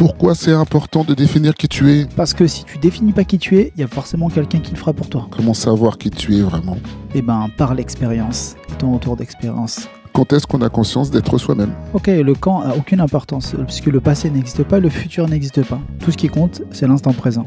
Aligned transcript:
Pourquoi 0.00 0.34
c'est 0.34 0.54
important 0.54 1.04
de 1.04 1.12
définir 1.12 1.52
qui 1.52 1.68
tu 1.68 1.92
es 1.92 2.06
Parce 2.16 2.32
que 2.32 2.46
si 2.46 2.64
tu 2.64 2.78
définis 2.78 3.12
pas 3.12 3.24
qui 3.24 3.38
tu 3.38 3.58
es, 3.58 3.70
il 3.76 3.80
y 3.82 3.84
a 3.84 3.86
forcément 3.86 4.30
quelqu'un 4.30 4.60
qui 4.60 4.70
le 4.70 4.78
fera 4.78 4.94
pour 4.94 5.10
toi. 5.10 5.28
Comment 5.30 5.52
savoir 5.52 5.98
qui 5.98 6.08
tu 6.08 6.38
es 6.38 6.40
vraiment 6.40 6.78
Eh 7.14 7.20
ben, 7.20 7.50
par 7.58 7.74
l'expérience, 7.74 8.56
et 8.70 8.78
ton 8.78 8.94
retour 8.94 9.14
d'expérience. 9.18 9.90
Quand 10.14 10.32
est-ce 10.32 10.46
qu'on 10.46 10.62
a 10.62 10.70
conscience 10.70 11.10
d'être 11.10 11.36
soi-même 11.36 11.74
Ok, 11.92 12.06
le 12.06 12.32
quand 12.32 12.62
a 12.62 12.74
aucune 12.76 13.02
importance, 13.02 13.54
puisque 13.66 13.88
le 13.88 14.00
passé 14.00 14.30
n'existe 14.30 14.64
pas, 14.64 14.80
le 14.80 14.88
futur 14.88 15.28
n'existe 15.28 15.68
pas. 15.68 15.80
Tout 15.98 16.10
ce 16.10 16.16
qui 16.16 16.28
compte, 16.28 16.62
c'est 16.70 16.86
l'instant 16.86 17.12
présent. 17.12 17.44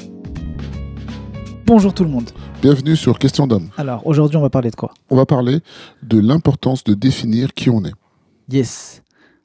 Bonjour 1.66 1.92
tout 1.92 2.04
le 2.04 2.12
monde. 2.12 2.30
Bienvenue 2.62 2.96
sur 2.96 3.18
Question 3.18 3.48
d'homme. 3.48 3.70
Alors, 3.78 4.06
aujourd'hui, 4.06 4.38
on 4.38 4.42
va 4.42 4.52
parler 4.52 4.70
de 4.70 4.76
quoi? 4.76 4.94
On 5.10 5.16
va 5.16 5.26
parler 5.26 5.62
de 6.04 6.20
l'importance 6.20 6.84
de 6.84 6.94
définir 6.94 7.56
qui 7.56 7.72
on 7.72 7.84
est. 7.84 7.96
Yes. 8.52 9.02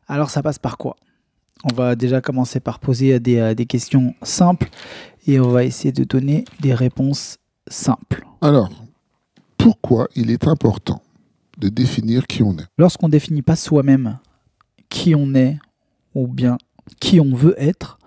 Alors, 0.09 0.29
ça 0.29 0.43
passe 0.43 0.59
par 0.59 0.77
quoi? 0.77 0.97
On 1.65 1.75
va 1.75 1.97
déjà 1.97 2.21
commencer 2.21 2.61
par 2.61 2.79
poser 2.79 3.19
des, 3.21 3.39
euh, 3.39 3.55
des 3.55 3.67
questions 3.67 4.15
simples 4.23 4.69
et 5.27 5.41
on 5.41 5.49
va 5.49 5.65
essayer 5.65 5.93
de 5.93 6.05
donner 6.05 6.45
des 6.61 6.75
réponses 6.75 7.39
simples. 7.67 8.25
Alors, 8.41 8.71
pourquoi 9.57 10.09
il 10.15 10.31
est 10.31 10.47
important 10.47 11.03
de 11.59 11.69
définir 11.69 12.27
qui 12.27 12.43
on 12.43 12.53
est? 12.57 12.67
Lorsqu'on 12.79 13.09
définit 13.09 13.43
pas 13.43 13.57
soi-même 13.57 14.19
qui 14.89 15.15
on 15.15 15.35
est 15.35 15.59
ou 16.15 16.27
bien 16.27 16.57
qui 17.01 17.21
on 17.21 17.35
veut 17.35 17.55
être, 17.59 17.99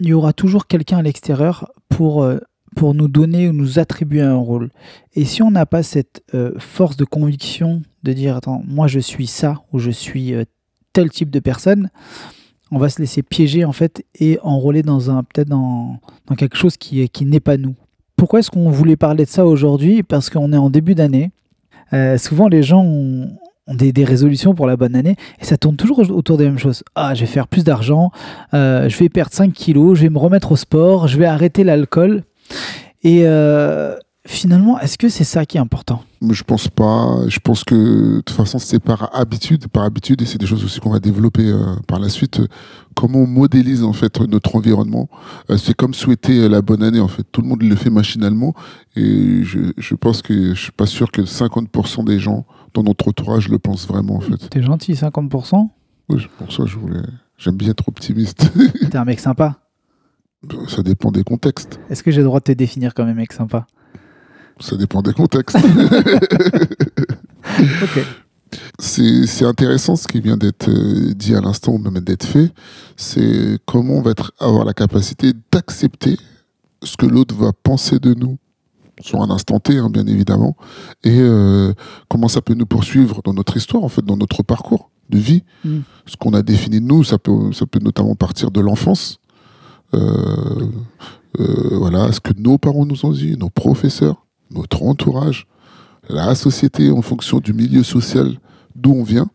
il 0.00 0.08
y 0.08 0.12
aura 0.12 0.32
toujours 0.32 0.66
quelqu'un 0.66 0.98
à 0.98 1.02
l'extérieur 1.02 1.70
pour, 1.88 2.22
euh, 2.22 2.38
pour 2.76 2.94
nous 2.94 3.08
donner 3.08 3.48
ou 3.48 3.52
nous 3.52 3.78
attribuer 3.78 4.22
un 4.22 4.36
rôle. 4.36 4.70
Et 5.14 5.24
si 5.24 5.42
on 5.42 5.50
n'a 5.50 5.66
pas 5.66 5.82
cette 5.82 6.22
euh, 6.34 6.52
force 6.58 6.96
de 6.96 7.04
conviction 7.04 7.82
de 8.02 8.12
dire 8.12 8.36
attends, 8.36 8.62
moi 8.66 8.86
je 8.86 8.98
suis 8.98 9.26
ça 9.26 9.62
ou 9.72 9.78
je 9.78 9.90
suis 9.90 10.34
euh, 10.34 10.44
tel 10.94 11.10
type 11.10 11.28
de 11.30 11.40
personne, 11.40 11.90
on 12.70 12.78
va 12.78 12.88
se 12.88 13.00
laisser 13.00 13.22
piéger 13.22 13.66
en 13.66 13.72
fait 13.72 14.04
et 14.18 14.38
enrôler 14.42 14.82
dans 14.82 15.10
un 15.10 15.22
peut-être 15.22 15.48
dans, 15.48 16.00
quelque 16.38 16.56
chose 16.56 16.78
qui, 16.78 17.06
qui 17.10 17.26
n'est 17.26 17.40
pas 17.40 17.58
nous. 17.58 17.74
Pourquoi 18.16 18.38
est-ce 18.38 18.50
qu'on 18.50 18.70
voulait 18.70 18.96
parler 18.96 19.24
de 19.24 19.30
ça 19.30 19.44
aujourd'hui? 19.44 20.02
Parce 20.02 20.30
qu'on 20.30 20.52
est 20.52 20.56
en 20.56 20.70
début 20.70 20.94
d'année. 20.94 21.32
Euh, 21.92 22.16
souvent 22.16 22.48
les 22.48 22.62
gens 22.62 22.82
ont, 22.82 23.28
des 23.68 24.04
résolutions 24.04 24.54
pour 24.54 24.66
la 24.66 24.76
bonne 24.76 24.94
année 24.94 25.16
et 25.40 25.44
ça 25.44 25.56
tourne 25.56 25.76
toujours 25.76 25.98
autour 26.10 26.36
des 26.36 26.44
mêmes 26.44 26.58
choses. 26.58 26.82
Ah, 26.94 27.14
je 27.14 27.20
vais 27.20 27.26
faire 27.26 27.48
plus 27.48 27.64
d'argent, 27.64 28.10
euh, 28.52 28.90
je 28.90 28.98
vais 28.98 29.08
perdre 29.08 29.32
5 29.32 29.52
kilos, 29.52 29.96
je 29.96 30.02
vais 30.02 30.10
me 30.10 30.18
remettre 30.18 30.52
au 30.52 30.56
sport, 30.56 31.08
je 31.08 31.18
vais 31.18 31.24
arrêter 31.24 31.64
l'alcool. 31.64 32.24
Et 33.02 33.22
euh, 33.24 33.96
finalement, 34.26 34.78
est-ce 34.80 34.96
que 34.98 35.08
c'est 35.08 35.24
ça 35.24 35.44
qui 35.44 35.56
est 35.56 35.60
important? 35.60 36.02
Je 36.28 36.42
pense 36.42 36.68
pas. 36.68 37.18
Je 37.28 37.38
pense 37.40 37.64
que 37.64 37.74
de 38.16 38.20
toute 38.20 38.34
façon, 38.36 38.58
c'est 38.58 38.78
par 38.80 39.14
habitude, 39.14 39.68
par 39.68 39.84
habitude, 39.84 40.22
et 40.22 40.24
c'est 40.26 40.38
des 40.38 40.46
choses 40.46 40.64
aussi 40.64 40.80
qu'on 40.80 40.90
va 40.90 40.98
développer 41.00 41.46
euh, 41.46 41.76
par 41.86 41.98
la 41.98 42.08
suite. 42.08 42.40
euh, 42.40 42.46
comment 42.94 43.18
on 43.20 43.26
modélise 43.26 43.82
en 43.82 43.92
fait 43.92 44.20
notre 44.20 44.56
environnement. 44.56 45.08
Euh, 45.50 45.56
c'est 45.58 45.74
comme 45.74 45.94
souhaiter 45.94 46.48
la 46.48 46.62
bonne 46.62 46.82
année 46.82 47.00
en 47.00 47.08
fait. 47.08 47.24
Tout 47.30 47.42
le 47.42 47.48
monde 47.48 47.62
le 47.62 47.76
fait 47.76 47.90
machinalement, 47.90 48.54
et 48.96 49.42
je, 49.42 49.72
je 49.76 49.94
pense 49.94 50.22
que 50.22 50.54
je 50.54 50.60
suis 50.60 50.72
pas 50.72 50.86
sûr 50.86 51.10
que 51.10 51.22
50% 51.22 52.04
des 52.04 52.18
gens 52.18 52.46
dans 52.72 52.82
notre 52.82 53.08
entourage 53.08 53.48
le 53.48 53.58
pensent 53.58 53.86
vraiment 53.86 54.16
en 54.16 54.20
fait. 54.20 54.48
T'es 54.48 54.62
gentil, 54.62 54.92
50% 54.94 55.68
Oui, 56.08 56.26
pour 56.38 56.52
ça, 56.52 56.64
je 56.66 56.76
voulais. 56.78 57.02
J'aime 57.36 57.56
bien 57.56 57.70
être 57.70 57.88
optimiste. 57.88 58.48
T'es 58.90 58.96
un 58.96 59.04
mec 59.04 59.20
sympa? 59.20 59.58
ça 60.68 60.82
dépend 60.82 61.10
des 61.10 61.24
contextes. 61.24 61.80
Est-ce 61.88 62.02
que 62.02 62.10
j'ai 62.10 62.18
le 62.20 62.24
droit 62.26 62.38
de 62.38 62.44
te 62.44 62.52
définir 62.52 62.92
comme 62.94 63.08
un 63.08 63.14
mec 63.14 63.32
sympa? 63.32 63.66
Ça 64.60 64.76
dépend 64.76 65.02
des 65.02 65.12
contextes. 65.12 65.56
Ok. 67.56 68.04
C'est 68.78 69.44
intéressant 69.44 69.96
ce 69.96 70.08
qui 70.08 70.20
vient 70.20 70.36
d'être 70.36 70.68
euh, 70.68 71.12
dit 71.14 71.34
à 71.34 71.40
l'instant, 71.40 71.72
ou 71.72 71.78
même 71.78 72.00
d'être 72.00 72.24
fait. 72.24 72.52
C'est 72.96 73.58
comment 73.66 73.94
on 73.94 74.02
va 74.02 74.12
être, 74.12 74.32
avoir 74.40 74.64
la 74.64 74.72
capacité 74.72 75.32
d'accepter 75.52 76.16
ce 76.82 76.96
que 76.96 77.06
l'autre 77.06 77.34
va 77.34 77.52
penser 77.52 77.98
de 77.98 78.14
nous 78.14 78.38
sur 79.00 79.22
un 79.22 79.30
instant 79.30 79.58
T, 79.60 79.76
hein, 79.78 79.90
bien 79.90 80.06
évidemment, 80.06 80.56
et 81.02 81.18
euh, 81.18 81.72
comment 82.08 82.28
ça 82.28 82.40
peut 82.40 82.54
nous 82.54 82.66
poursuivre 82.66 83.22
dans 83.24 83.34
notre 83.34 83.56
histoire, 83.56 83.82
en 83.82 83.88
fait, 83.88 84.04
dans 84.04 84.16
notre 84.16 84.42
parcours 84.42 84.90
de 85.10 85.18
vie. 85.18 85.42
Mm. 85.64 85.80
Ce 86.06 86.16
qu'on 86.16 86.32
a 86.32 86.42
défini 86.42 86.80
de 86.80 86.86
nous, 86.86 87.04
ça 87.04 87.18
peut, 87.18 87.52
ça 87.52 87.66
peut 87.66 87.80
notamment 87.80 88.14
partir 88.14 88.50
de 88.50 88.60
l'enfance. 88.60 89.18
Euh, 89.94 90.68
euh, 91.40 91.76
voilà, 91.76 92.12
ce 92.12 92.20
que 92.20 92.32
nos 92.36 92.58
parents 92.58 92.86
nous 92.86 93.04
ont 93.04 93.10
dit, 93.10 93.36
nos 93.36 93.50
professeurs, 93.50 94.23
notre 94.54 94.82
entourage, 94.82 95.46
la 96.08 96.34
société 96.34 96.90
en 96.90 97.02
fonction 97.02 97.40
du 97.40 97.52
milieu 97.52 97.82
social 97.82 98.38
d'où 98.74 98.92
on 98.92 99.02
vient. 99.02 99.28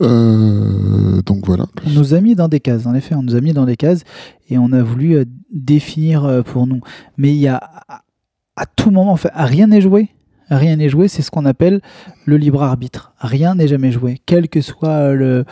Euh, 0.00 1.22
donc 1.22 1.46
voilà. 1.46 1.66
On 1.86 1.90
nous 1.90 2.14
a 2.14 2.20
mis 2.20 2.34
dans 2.34 2.48
des 2.48 2.60
cases, 2.60 2.86
en 2.86 2.94
effet, 2.94 3.14
on 3.14 3.22
nous 3.22 3.36
a 3.36 3.40
mis 3.40 3.52
dans 3.52 3.66
des 3.66 3.76
cases 3.76 4.02
et 4.48 4.58
on 4.58 4.72
a 4.72 4.82
voulu 4.82 5.16
euh, 5.16 5.24
définir 5.52 6.24
euh, 6.24 6.42
pour 6.42 6.66
nous. 6.66 6.80
Mais 7.16 7.30
il 7.30 7.38
y 7.40 7.48
a 7.48 7.56
à- 7.56 8.66
tout 8.76 8.90
moment, 8.90 9.12
enfin, 9.12 9.30
rien 9.34 9.66
n'est 9.66 9.80
joué. 9.80 10.08
Rien 10.50 10.76
n'est 10.76 10.88
joué, 10.88 11.08
c'est 11.08 11.22
ce 11.22 11.30
qu'on 11.30 11.46
appelle 11.46 11.80
le 12.26 12.36
libre 12.36 12.62
arbitre. 12.62 13.12
Rien 13.18 13.54
n'est 13.54 13.68
jamais 13.68 13.90
joué, 13.92 14.20
quel 14.26 14.48
que 14.48 14.60
soit 14.60 15.12
le, 15.14 15.44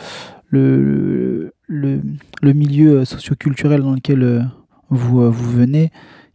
le, 0.49 1.53
le, 1.67 2.01
le 2.41 2.53
milieu 2.53 3.03
socioculturel 3.05 3.81
dans 3.81 3.93
lequel 3.93 4.47
vous, 4.89 5.31
vous 5.31 5.51
venez, 5.51 5.91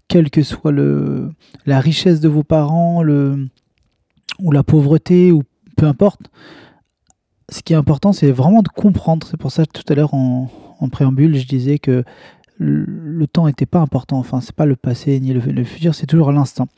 quelle 0.09 0.31
que 0.31 0.43
soit 0.43 0.73
la 0.73 1.81
richesse 1.81 2.21
de 2.21 2.29
vos 2.29 2.43
parents, 2.43 3.03
ou 3.05 4.53
la 4.53 4.63
pauvreté, 4.63 5.33
ou 5.33 5.43
peu 5.77 5.87
importe. 5.87 6.31
Ce 7.49 7.63
qui 7.63 7.73
est 7.73 7.77
important, 7.77 8.13
c'est 8.13 8.33
vraiment 8.33 8.63
de 8.63 8.69
comprendre. 8.69 9.27
C'est 9.31 9.37
pour 9.37 9.53
ça 9.53 9.65
que 9.65 9.73
tout 9.73 9.93
à 9.93 9.95
l'heure, 9.95 10.15
en, 10.15 10.49
préambule, 10.91 11.37
je 11.37 11.47
disais 11.47 11.79
que 11.79 12.05
le, 12.59 13.27
temps 13.27 13.47
n'était 13.47 13.67
pas 13.67 13.81
important. 13.81 14.19
Enfin, 14.19 14.41
c'est 14.41 14.55
pas 14.55 14.67
le 14.67 14.77
passé 14.77 15.21
ni 15.21 15.33
le 15.33 15.65
futur, 15.65 15.95
c'est 15.95 16.07
toujours 16.07 16.33
l'instant. 16.33 16.69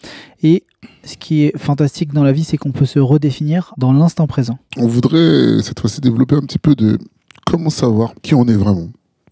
Et 0.43 0.65
ce 1.05 1.17
qui 1.17 1.43
est 1.43 1.57
fantastique 1.57 2.13
dans 2.13 2.23
la 2.23 2.33
vie, 2.33 2.45
c'est 2.45 2.57
qu'on 2.57 2.73
peut 2.73 2.87
se 2.87 2.99
redéfinir 2.99 3.75
dans 3.79 3.93
l'instant 3.93 4.27
présent. 4.27 4.59
On 4.77 4.87
voudrait 4.87 5.63
cette 5.63 5.81
fois-ci 5.81 6.01
développer 6.01 6.37
un 6.37 6.43
petit 6.43 6.59
peu 6.59 6.75
de 6.75 6.99
comment 7.47 7.71
savoir 7.71 8.15
qui 8.23 8.35
on 8.35 8.47
est 8.47 8.57
vraiment. 8.57 8.89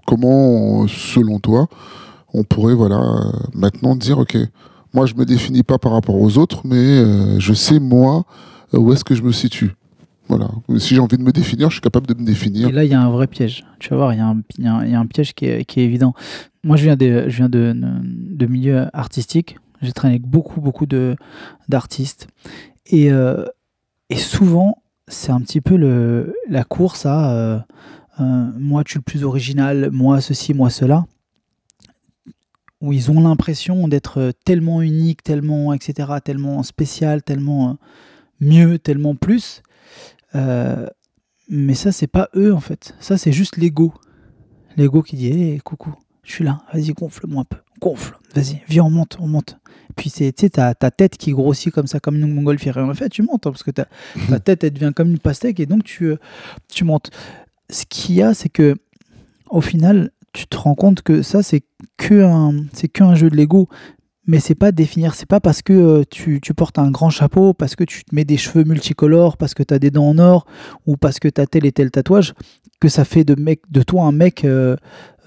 Comment, 0.06 0.86
selon 0.88 1.38
toi, 1.38 1.68
on 2.36 2.44
pourrait 2.44 2.74
voilà 2.74 2.98
euh, 3.00 3.32
maintenant 3.54 3.96
dire 3.96 4.18
ok, 4.18 4.36
moi 4.94 5.06
je 5.06 5.14
me 5.14 5.24
définis 5.24 5.62
pas 5.62 5.78
par 5.78 5.92
rapport 5.92 6.16
aux 6.20 6.38
autres, 6.38 6.60
mais 6.64 6.76
euh, 6.76 7.40
je 7.40 7.52
sais 7.54 7.80
moi 7.80 8.24
euh, 8.74 8.78
où 8.78 8.92
est-ce 8.92 9.04
que 9.04 9.14
je 9.14 9.22
me 9.22 9.32
situe. 9.32 9.72
Voilà. 10.28 10.50
Si 10.78 10.94
j'ai 10.94 11.00
envie 11.00 11.16
de 11.16 11.22
me 11.22 11.30
définir, 11.30 11.70
je 11.70 11.74
suis 11.76 11.80
capable 11.80 12.08
de 12.08 12.14
me 12.14 12.26
définir. 12.26 12.68
Et 12.68 12.72
là, 12.72 12.82
il 12.82 12.90
y 12.90 12.94
a 12.94 13.00
un 13.00 13.10
vrai 13.10 13.28
piège. 13.28 13.64
Tu 13.78 13.90
vas 13.90 13.96
voir, 13.96 14.12
il 14.12 14.16
y, 14.16 14.20
a 14.20 14.26
un- 14.26 14.42
il 14.58 14.64
y 14.64 14.94
a 14.94 14.98
un- 15.00 15.06
piège 15.06 15.34
qui 15.34 15.44
est, 15.46 15.64
qui 15.64 15.78
est 15.80 15.84
évident. 15.84 16.14
Moi, 16.64 16.76
je 16.76 16.82
viens 16.82 16.96
de, 16.96 17.26
je 17.28 17.36
viens 17.36 17.48
de, 17.48 17.72
de 18.02 18.46
milieu 18.46 18.86
artistique. 18.92 19.56
J'ai 19.82 19.92
traîné 19.92 20.14
avec 20.14 20.26
beaucoup, 20.26 20.60
beaucoup 20.60 20.86
de, 20.86 21.14
d'artistes. 21.68 22.26
Et, 22.86 23.08
et 24.10 24.16
souvent, 24.16 24.82
c'est 25.06 25.30
un 25.30 25.40
petit 25.40 25.60
peu 25.60 25.76
le, 25.76 26.34
la 26.50 26.64
course 26.64 27.06
à 27.06 27.64
moi, 28.18 28.82
tu 28.82 28.96
es 28.96 28.98
le 28.98 29.02
plus 29.02 29.22
original, 29.22 29.90
moi, 29.92 30.20
ceci, 30.20 30.54
moi, 30.54 30.70
cela. 30.70 31.04
Où 32.86 32.92
ils 32.92 33.10
ont 33.10 33.20
l'impression 33.20 33.88
d'être 33.88 34.32
tellement 34.44 34.80
unique, 34.80 35.24
tellement, 35.24 35.74
etc., 35.74 36.08
tellement 36.24 36.62
spécial, 36.62 37.22
tellement 37.24 37.70
euh, 37.70 37.72
mieux, 38.40 38.78
tellement 38.78 39.16
plus. 39.16 39.62
Euh, 40.36 40.86
mais 41.48 41.74
ça, 41.74 41.90
c'est 41.90 42.06
pas 42.06 42.28
eux 42.36 42.54
en 42.54 42.60
fait. 42.60 42.94
Ça, 43.00 43.18
c'est 43.18 43.32
juste 43.32 43.56
l'ego. 43.56 43.92
L'ego 44.76 45.02
qui 45.02 45.16
dit 45.16 45.28
Hé, 45.28 45.60
coucou, 45.64 45.94
je 46.22 46.32
suis 46.32 46.44
là, 46.44 46.62
vas-y, 46.72 46.92
gonfle-moi 46.92 47.42
un 47.42 47.44
peu. 47.44 47.58
Gonfle, 47.80 48.16
vas-y, 48.34 48.62
viens, 48.68 48.84
on 48.84 48.90
monte, 48.90 49.16
on 49.20 49.26
monte. 49.26 49.58
Puis 49.96 50.10
tu 50.10 50.30
sais, 50.36 50.50
ta, 50.50 50.74
tête 50.74 51.16
qui 51.16 51.32
grossit 51.32 51.72
comme 51.72 51.88
ça, 51.88 51.98
comme 51.98 52.16
une 52.16 52.32
montgolfière. 52.32 52.76
En 52.78 52.94
fait, 52.94 53.08
tu 53.08 53.22
montes, 53.22 53.46
hein, 53.46 53.50
parce 53.50 53.62
que 53.64 53.72
ta, 53.72 53.86
tête, 54.38 54.62
elle 54.62 54.72
devient 54.72 54.92
comme 54.94 55.10
une 55.10 55.18
pastèque, 55.18 55.58
et 55.58 55.66
donc 55.66 55.82
tu, 55.82 56.04
euh, 56.04 56.16
tu 56.68 56.84
montes. 56.84 57.10
Ce 57.68 57.84
qu'il 57.84 58.14
y 58.14 58.22
a, 58.22 58.32
c'est 58.32 58.48
que, 58.48 58.76
au 59.50 59.60
final, 59.60 60.12
tu 60.36 60.46
te 60.46 60.56
rends 60.58 60.74
compte 60.74 61.00
que 61.00 61.22
ça, 61.22 61.42
c'est 61.42 61.62
c'est 62.72 62.88
qu'un 62.88 63.14
jeu 63.14 63.30
de 63.30 63.36
l'ego. 63.36 63.68
Mais 64.26 64.40
c'est 64.40 64.56
pas 64.56 64.72
définir, 64.72 65.14
c'est 65.14 65.28
pas 65.28 65.38
parce 65.40 65.62
que 65.62 65.72
euh, 65.72 66.02
tu, 66.10 66.40
portes 66.56 66.78
un 66.78 66.90
grand 66.90 67.10
chapeau, 67.10 67.54
parce 67.54 67.76
que 67.76 67.84
tu 67.84 68.04
te 68.04 68.14
mets 68.14 68.24
des 68.24 68.36
cheveux 68.36 68.64
multicolores, 68.64 69.36
parce 69.36 69.54
que 69.54 69.62
tu 69.62 69.72
as 69.72 69.78
des 69.78 69.92
dents 69.92 70.08
en 70.08 70.18
or, 70.18 70.46
ou 70.86 70.96
parce 70.96 71.20
que 71.20 71.28
tu 71.28 71.40
as 71.40 71.46
tel 71.46 71.64
et 71.64 71.72
tel 71.72 71.92
tatouage, 71.92 72.34
que 72.80 72.88
ça 72.88 73.04
fait 73.04 73.24
de, 73.24 73.82
toi 73.82 74.02
un 74.02 74.12
mec 74.12 74.44
euh, 74.44 74.76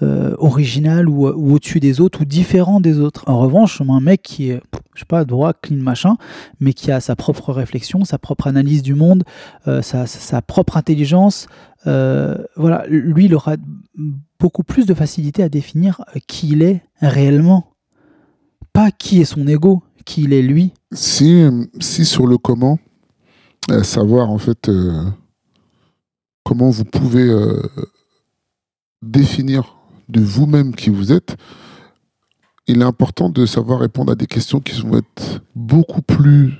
euh, 0.02 0.34
original 0.38 1.08
ou, 1.08 1.26
au-dessus 1.26 1.80
des 1.80 2.00
autres, 2.00 2.22
ou 2.22 2.24
différent 2.26 2.80
des 2.80 3.00
autres. 3.00 3.24
En 3.26 3.38
revanche, 3.40 3.80
un 3.80 4.00
mec 4.00 4.22
qui 4.22 4.50
est, 4.50 4.60
je 4.94 5.00
sais 5.00 5.06
pas, 5.06 5.24
droit, 5.24 5.54
clean, 5.54 5.78
machin, 5.78 6.16
mais 6.60 6.74
qui 6.74 6.92
a 6.92 7.00
sa 7.00 7.16
propre 7.16 7.52
réflexion, 7.52 8.04
sa 8.04 8.18
propre 8.18 8.48
analyse 8.48 8.82
du 8.82 8.94
monde, 8.94 9.24
sa, 9.64 10.06
sa- 10.06 10.42
propre 10.42 10.76
intelligence, 10.76 11.48
voilà, 11.84 12.84
lui, 12.88 13.24
il 13.24 13.34
aura 13.34 13.56
beaucoup 14.38 14.62
plus 14.62 14.86
de 14.86 14.94
facilité 14.94 15.42
à 15.42 15.48
définir 15.48 16.04
qui 16.26 16.50
il 16.50 16.62
est 16.62 16.82
réellement. 17.00 17.69
Pas 18.72 18.90
qui 18.90 19.20
est 19.20 19.24
son 19.24 19.46
ego, 19.46 19.82
qui 20.04 20.22
il 20.22 20.32
est 20.32 20.42
lui. 20.42 20.72
Si, 20.92 21.44
si 21.80 22.04
sur 22.04 22.26
le 22.26 22.38
comment, 22.38 22.78
euh, 23.70 23.82
savoir 23.82 24.30
en 24.30 24.38
fait 24.38 24.68
euh, 24.68 25.04
comment 26.44 26.70
vous 26.70 26.84
pouvez 26.84 27.28
euh, 27.28 27.62
définir 29.02 29.76
de 30.08 30.20
vous-même 30.20 30.74
qui 30.74 30.90
vous 30.90 31.12
êtes, 31.12 31.36
il 32.66 32.80
est 32.80 32.84
important 32.84 33.28
de 33.28 33.46
savoir 33.46 33.80
répondre 33.80 34.12
à 34.12 34.16
des 34.16 34.26
questions 34.26 34.60
qui 34.60 34.80
vont 34.80 34.98
être 34.98 35.42
beaucoup 35.54 36.02
plus 36.02 36.54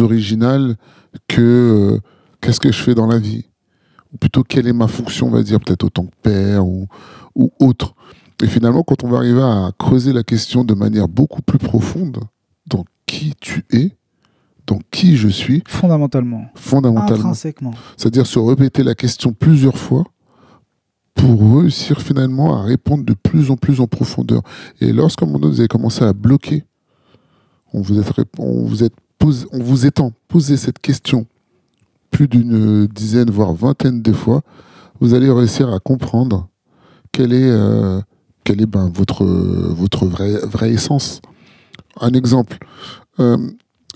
originales 0.00 0.76
que 1.28 2.00
qu'est-ce 2.40 2.60
que 2.60 2.72
je 2.72 2.82
fais 2.82 2.94
dans 2.94 3.06
la 3.06 3.18
vie 3.18 3.46
Ou 4.12 4.16
plutôt 4.16 4.42
quelle 4.42 4.66
est 4.66 4.72
ma 4.72 4.88
fonction, 4.88 5.28
on 5.28 5.30
va 5.30 5.42
dire, 5.42 5.60
peut-être 5.60 5.84
autant 5.84 6.06
que 6.06 6.14
père 6.22 6.66
ou, 6.66 6.86
ou 7.34 7.52
autre. 7.60 7.94
Et 8.42 8.46
finalement, 8.46 8.82
quand 8.82 9.02
on 9.04 9.08
va 9.08 9.18
arriver 9.18 9.42
à 9.42 9.70
creuser 9.78 10.12
la 10.12 10.22
question 10.22 10.64
de 10.64 10.74
manière 10.74 11.08
beaucoup 11.08 11.42
plus 11.42 11.58
profonde, 11.58 12.18
dans 12.66 12.84
qui 13.06 13.32
tu 13.40 13.64
es, 13.72 13.92
dans 14.66 14.78
qui 14.90 15.16
je 15.16 15.28
suis, 15.28 15.62
Fondamentalement. 15.68 16.46
fondamentalement, 16.54 17.20
Intrinsèquement. 17.30 17.72
c'est-à-dire 17.96 18.26
se 18.26 18.38
répéter 18.38 18.82
la 18.82 18.94
question 18.94 19.32
plusieurs 19.32 19.78
fois 19.78 20.04
pour 21.14 21.60
réussir 21.60 22.02
finalement 22.02 22.56
à 22.56 22.62
répondre 22.62 23.04
de 23.04 23.14
plus 23.14 23.50
en 23.50 23.56
plus 23.56 23.80
en 23.80 23.86
profondeur. 23.86 24.42
Et 24.80 24.92
moment 25.26 25.38
donné, 25.38 25.54
vous 25.54 25.60
avez 25.60 25.68
commencé 25.68 26.04
à 26.04 26.12
bloquer, 26.12 26.64
on 27.72 27.80
vous, 27.80 27.94
rép- 28.00 28.26
on 28.38 28.64
vous, 28.66 28.84
posé, 29.18 29.46
on 29.52 29.60
vous 29.62 29.86
étant 29.86 30.12
posé 30.28 30.56
cette 30.58 30.78
question 30.78 31.26
plus 32.10 32.28
d'une 32.28 32.86
dizaine, 32.86 33.30
voire 33.30 33.52
vingtaine 33.54 34.02
de 34.02 34.12
fois, 34.12 34.42
vous 35.00 35.14
allez 35.14 35.30
réussir 35.30 35.72
à 35.72 35.78
comprendre 35.78 36.48
quelle 37.12 37.32
est, 37.32 37.48
euh, 37.50 38.00
quelle 38.46 38.62
est 38.62 38.66
ben, 38.66 38.88
votre, 38.94 39.24
votre 39.24 40.06
vraie, 40.06 40.38
vraie 40.46 40.70
essence. 40.70 41.20
Un 42.00 42.12
exemple, 42.12 42.58
euh, 43.18 43.36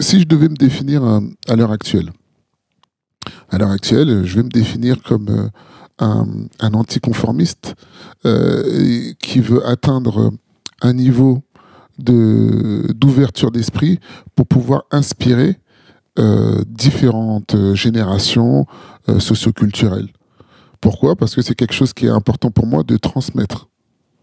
si 0.00 0.19
je 0.20 0.26
devais 0.26 0.49
me 0.49 0.56
définir 0.56 1.05
euh, 1.05 1.20
à 1.49 1.55
l'heure 1.55 1.70
actuelle, 1.70 2.11
à 3.49 3.58
l'heure 3.58 3.70
actuelle, 3.70 4.25
je 4.26 4.37
vais 4.37 4.43
me 4.43 4.49
définir 4.49 5.02
comme 5.05 5.29
euh, 5.29 5.49
un, 6.00 6.75
anticonformiste 6.75 7.75
qui 8.25 9.41
veut 9.41 9.64
atteindre 9.67 10.32
un 10.82 10.93
niveau 10.94 11.43
d'ouverture 11.99 13.50
d'esprit 13.50 14.00
pour 14.35 14.47
pouvoir 14.47 14.85
inspirer 14.91 15.58
différentes 16.67 17.56
générations 17.75 18.67
socioculturelles. 19.19 20.08
Pourquoi? 20.81 21.17
Parce 21.17 21.35
que 21.35 21.43
c'est 21.43 21.55
quelque 21.55 21.75
chose 21.75 21.93
qui 21.93 22.06
est 22.06 22.11
important 22.11 22.50
pour 22.50 22.67
moi 22.67 22.82
de 22.82 22.97
transmettre. 22.97 23.69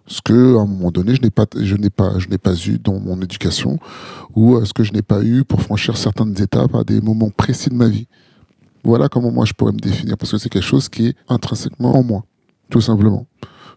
Ce 0.08 0.22
que, 0.22 0.56
à 0.58 0.62
un 0.62 0.66
moment 0.66 0.90
donné, 0.92 1.16
je 1.16 1.22
n'ai 1.22 1.30
pas, 1.30 1.46
je 1.56 1.76
n'ai 1.76 1.90
pas, 1.90 2.18
je 2.18 2.30
n'ai 2.30 2.38
pas 2.38 2.54
eu 2.66 2.80
dans 2.80 3.00
mon 3.00 3.22
éducation, 3.22 3.78
ou 4.36 4.56
euh, 4.56 4.64
ce 4.66 4.74
que 4.74 4.84
je 4.84 4.94
n'ai 4.94 5.02
pas 5.02 5.22
eu 5.24 5.44
pour 5.44 5.62
franchir 5.62 5.98
certaines 5.98 6.40
étapes 6.42 6.74
à 6.76 6.84
des 6.86 7.02
moments 7.02 7.30
précis 7.30 7.70
de 7.70 7.76
ma 7.76 7.90
vie. 7.90 8.08
Voilà 8.84 9.10
comment 9.10 9.32
moi 9.32 9.44
je 9.46 9.54
pourrais 9.54 9.74
me 9.74 9.80
définir, 9.80 10.18
parce 10.18 10.32
que 10.32 10.38
c'est 10.38 10.48
quelque 10.50 10.64
chose 10.64 10.88
qui 10.88 11.08
est 11.08 11.16
intrinsèquement 11.28 11.96
en 11.98 12.04
moi, 12.04 12.24
tout 12.70 12.80
simplement. 12.82 13.28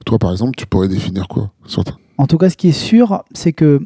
Toi, 0.06 0.18
par 0.18 0.30
exemple, 0.30 0.54
tu 0.56 0.66
pourrais 0.66 0.88
définir 0.88 1.26
quoi 1.26 1.52
sur 1.66 1.82
ta- 1.84 1.96
En 2.16 2.26
tout 2.28 2.38
cas, 2.38 2.48
ce 2.48 2.56
qui 2.56 2.68
est 2.68 2.72
sûr, 2.72 3.24
c'est 3.32 3.52
que 3.52 3.80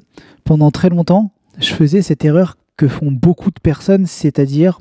pendant 0.44 0.70
très 0.70 0.90
longtemps, 0.90 1.32
je 1.58 1.72
faisais 1.72 2.02
cette 2.02 2.24
erreur 2.26 2.56
que 2.76 2.88
font 2.88 3.10
beaucoup 3.10 3.50
de 3.50 3.58
personnes, 3.60 4.04
c'est-à-dire 4.06 4.80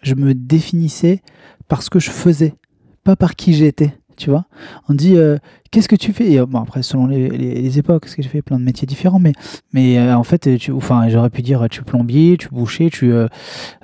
je 0.00 0.14
me 0.14 0.32
définissais 0.34 1.22
par 1.66 1.82
ce 1.82 1.90
que 1.90 1.98
je 1.98 2.10
faisais, 2.10 2.54
pas 3.02 3.16
par 3.16 3.34
qui 3.34 3.52
j'étais. 3.54 3.98
Tu 4.16 4.30
vois, 4.30 4.44
on 4.88 4.94
dit 4.94 5.16
euh, 5.16 5.38
qu'est-ce 5.70 5.88
que 5.88 5.96
tu 5.96 6.12
fais? 6.12 6.30
Et, 6.32 6.38
euh, 6.40 6.46
bon, 6.46 6.60
après, 6.60 6.82
selon 6.82 7.06
les, 7.06 7.28
les- 7.28 7.60
les 7.62 7.78
époques, 7.78 8.02
parce 8.02 8.14
que 8.14 8.22
j'ai 8.22 8.28
fait 8.28 8.42
plein 8.42 8.58
de 8.58 8.64
métiers 8.64 8.86
différents, 8.86 9.18
mais, 9.18 9.32
mais 9.72 9.98
euh, 9.98 10.16
en 10.16 10.22
fait, 10.24 10.56
tu, 10.58 10.72
enfin, 10.72 11.08
j'aurais 11.08 11.30
pu 11.30 11.42
dire 11.42 11.66
tu 11.70 11.80
es 11.80 11.84
plombier, 11.84 12.36
tu 12.38 12.46
es 12.46 12.50
boucher, 12.50 12.90
tu 12.90 13.12
es 13.12 13.26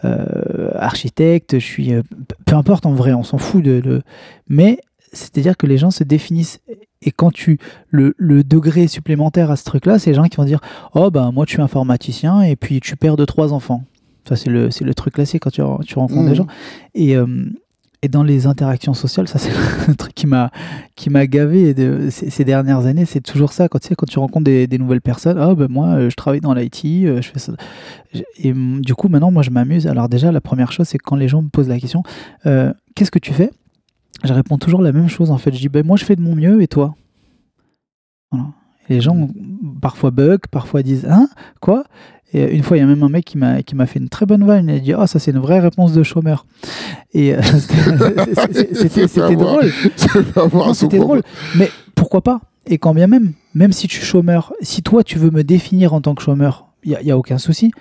euh, 0.04 0.70
architecte, 0.74 1.58
je 1.58 1.64
suis. 1.64 1.92
peu 2.46 2.56
importe 2.56 2.86
en 2.86 2.92
vrai, 2.92 3.12
on 3.12 3.22
s'en 3.22 3.38
fout 3.38 3.62
de. 3.62 3.80
de- 3.80 4.02
Mais 4.48 4.78
c'est-à-dire 5.12 5.56
que 5.56 5.66
les 5.66 5.78
gens 5.78 5.90
se 5.90 6.04
définissent. 6.04 6.60
Et 7.02 7.10
quand 7.12 7.30
tu. 7.32 7.58
Le, 7.88 8.14
le 8.18 8.44
degré 8.44 8.86
supplémentaire 8.86 9.50
à 9.50 9.56
ce 9.56 9.64
truc-là, 9.64 9.98
c'est 9.98 10.10
les 10.10 10.14
gens 10.16 10.24
qui 10.24 10.36
vont 10.36 10.44
dire 10.44 10.60
Oh, 10.94 11.10
ben 11.10 11.32
moi, 11.32 11.46
tu 11.46 11.56
es 11.58 11.60
informaticien 11.60 12.42
et 12.42 12.56
puis 12.56 12.80
tu 12.80 12.94
perds 12.96 13.16
de 13.16 13.24
trois 13.24 13.52
enfants. 13.52 13.84
Ça, 14.28 14.36
c'est 14.36 14.50
le, 14.50 14.70
c'est 14.70 14.84
le 14.84 14.94
truc 14.94 15.14
classique 15.14 15.42
quand 15.42 15.50
tu, 15.50 15.62
tu 15.86 15.98
rencontres 15.98 16.28
des 16.28 16.34
gens. 16.34 16.46
Et, 16.94 17.16
et 18.02 18.08
dans 18.08 18.22
les 18.22 18.46
interactions 18.46 18.94
sociales, 18.94 19.28
ça, 19.28 19.38
c'est 19.38 19.52
un 19.88 19.92
truc 19.92 20.14
qui 20.14 20.26
m'a, 20.26 20.50
qui 20.96 21.10
m'a 21.10 21.26
gavé 21.26 21.74
de, 21.74 22.08
ces, 22.10 22.30
ces 22.30 22.44
dernières 22.44 22.86
années. 22.86 23.04
C'est 23.04 23.20
toujours 23.20 23.52
ça. 23.52 23.68
Quand 23.68 23.78
tu, 23.78 23.88
sais, 23.88 23.94
quand 23.94 24.06
tu 24.06 24.18
rencontres 24.18 24.44
des, 24.44 24.66
des 24.66 24.78
nouvelles 24.78 25.02
personnes, 25.02 25.38
oh, 25.38 25.54
ben 25.54 25.68
moi, 25.70 25.88
euh, 25.88 26.10
je 26.10 26.16
travaille 26.16 26.40
dans 26.40 26.54
l'IT, 26.54 26.84
euh, 26.84 27.20
je 27.20 27.28
fais 27.28 27.38
ça. 27.38 27.52
Et 28.38 28.52
hum, 28.52 28.80
du 28.80 28.94
coup, 28.94 29.08
maintenant, 29.08 29.30
moi, 29.30 29.42
je 29.42 29.50
m'amuse. 29.50 29.86
Alors, 29.86 30.08
déjà, 30.08 30.32
la 30.32 30.40
première 30.40 30.72
chose, 30.72 30.88
c'est 30.88 30.98
quand 30.98 31.16
les 31.16 31.28
gens 31.28 31.42
me 31.42 31.48
posent 31.48 31.68
la 31.68 31.78
question 31.78 32.02
euh, 32.46 32.72
Qu'est-ce 32.94 33.10
que 33.10 33.18
tu 33.18 33.34
fais? 33.34 33.50
Je 34.24 34.32
réponds 34.32 34.56
toujours 34.56 34.80
la 34.80 34.92
même 34.92 35.08
chose. 35.08 35.30
En 35.30 35.38
fait, 35.38 35.52
je 35.52 35.58
dis 35.58 35.68
ben, 35.68 35.84
Moi, 35.84 35.98
je 35.98 36.04
fais 36.04 36.16
de 36.16 36.22
mon 36.22 36.34
mieux 36.34 36.62
et 36.62 36.68
toi? 36.68 36.94
Voilà. 38.30 38.46
Et 38.88 38.94
les 38.94 39.00
gens, 39.02 39.28
parfois, 39.82 40.10
bug, 40.10 40.40
parfois 40.50 40.82
disent 40.82 41.06
Hein? 41.06 41.28
Quoi? 41.60 41.84
Et 42.32 42.42
euh, 42.42 42.52
une 42.52 42.62
fois, 42.62 42.76
il 42.76 42.80
y 42.80 42.82
a 42.82 42.86
même 42.86 43.02
un 43.02 43.08
mec 43.08 43.24
qui 43.24 43.38
m'a 43.38 43.62
qui 43.62 43.74
m'a 43.74 43.86
fait 43.86 43.98
une 43.98 44.08
très 44.08 44.26
bonne 44.26 44.44
vanne. 44.44 44.68
Il 44.68 44.74
a 44.76 44.78
dit, 44.78 44.94
oh, 44.94 45.06
ça 45.06 45.18
c'est 45.18 45.30
une 45.32 45.38
vraie 45.38 45.60
réponse 45.60 45.92
de 45.92 46.02
chômeur. 46.02 46.46
Et 47.12 47.34
euh, 47.34 47.40
c'était- 48.74 49.34
drôle. 49.36 49.70
C'était 50.74 50.98
drôle. 50.98 51.22
Mais 51.56 51.70
pourquoi 51.94 52.22
pas? 52.22 52.40
Et 52.66 52.78
quand 52.78 52.94
bien 52.94 53.06
même, 53.06 53.32
même 53.54 53.72
si 53.72 53.88
tu 53.88 54.00
es 54.00 54.04
chômeur, 54.04 54.52
si 54.60 54.82
toi 54.82 55.02
tu 55.02 55.18
veux 55.18 55.30
me 55.30 55.42
définir 55.42 55.92
en 55.94 56.00
tant 56.00 56.14
que 56.14 56.22
chômeur, 56.22 56.66
il 56.84 56.96
n'y 57.02 57.10
a, 57.10 57.18
aucun 57.18 57.38
souci. 57.38 57.72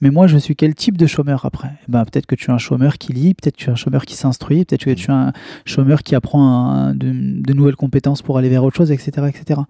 Mais 0.00 0.10
moi, 0.10 0.26
je 0.26 0.36
suis 0.36 0.54
quel 0.54 0.74
type 0.74 0.98
de 0.98 1.06
chômeur 1.06 1.44
après? 1.46 1.70
Eh 1.82 1.90
ben, 1.92 2.04
Peut-être 2.04 2.26
que 2.26 2.34
tu 2.34 2.50
es 2.50 2.54
un 2.54 2.58
chômeur 2.58 2.98
qui 2.98 3.12
lit, 3.12 3.32
peut-être 3.34 3.56
que 3.56 3.62
tu 3.62 3.68
es 3.70 3.72
un 3.72 3.76
chômeur 3.76 4.04
qui 4.04 4.14
s'instruit, 4.16 4.64
peut-être 4.64 4.84
que 4.84 4.90
tu 4.90 5.10
es 5.10 5.14
un 5.14 5.32
chômeur 5.64 6.02
qui 6.02 6.14
apprend 6.14 6.42
un- 6.70 6.94
de, 6.94 7.10
de 7.42 7.52
nouvelles 7.54 7.76
compétences 7.76 8.20
pour 8.20 8.36
aller 8.36 8.48
vers 8.50 8.62
autre 8.64 8.76
chose, 8.76 8.92
etc. 8.92 9.26
etc. 9.28 9.60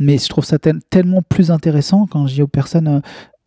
Mais 0.00 0.18
je 0.18 0.28
trouve 0.28 0.44
ça 0.44 0.58
tel- 0.58 0.80
tellement 0.90 1.22
plus 1.22 1.50
intéressant 1.50 2.06
quand 2.10 2.26
je 2.26 2.34
dis 2.34 2.42
aux 2.42 2.46
personnes, 2.48 2.88
euh, 2.88 3.00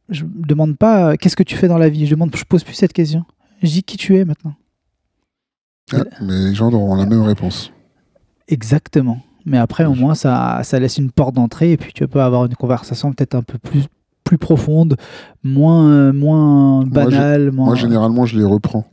je 0.09 0.23
ne 0.25 0.29
demande 0.45 0.77
pas 0.77 1.11
euh, 1.11 1.15
qu'est-ce 1.19 1.35
que 1.35 1.43
tu 1.43 1.55
fais 1.55 1.67
dans 1.67 1.77
la 1.77 1.89
vie, 1.89 2.05
je 2.05 2.11
demande, 2.15 2.35
je 2.35 2.43
pose 2.43 2.63
plus 2.63 2.73
cette 2.73 2.93
question. 2.93 3.23
Je 3.61 3.67
dis 3.69 3.83
qui 3.83 3.97
tu 3.97 4.15
es 4.17 4.25
maintenant. 4.25 4.53
Ah, 5.93 6.03
mais 6.21 6.45
les 6.49 6.53
gens 6.55 6.71
auront 6.71 6.95
la 6.95 7.05
même 7.05 7.21
réponse. 7.21 7.71
Exactement. 8.47 9.19
Mais 9.45 9.57
après, 9.57 9.85
au 9.85 9.93
moins, 9.95 10.15
ça, 10.15 10.61
ça 10.63 10.79
laisse 10.79 10.97
une 10.97 11.11
porte 11.11 11.33
d'entrée 11.35 11.71
et 11.71 11.77
puis 11.77 11.93
tu 11.93 12.07
peux 12.07 12.21
avoir 12.21 12.45
une 12.45 12.55
conversation 12.55 13.11
peut-être 13.13 13.35
un 13.35 13.41
peu 13.41 13.57
plus, 13.57 13.83
plus 14.23 14.37
profonde, 14.37 14.95
moins, 15.43 15.89
euh, 15.89 16.13
moins 16.13 16.83
banale. 16.85 17.51
moins... 17.51 17.67
Moi, 17.67 17.75
généralement, 17.75 18.25
je 18.25 18.37
les 18.37 18.43
reprends. 18.45 18.85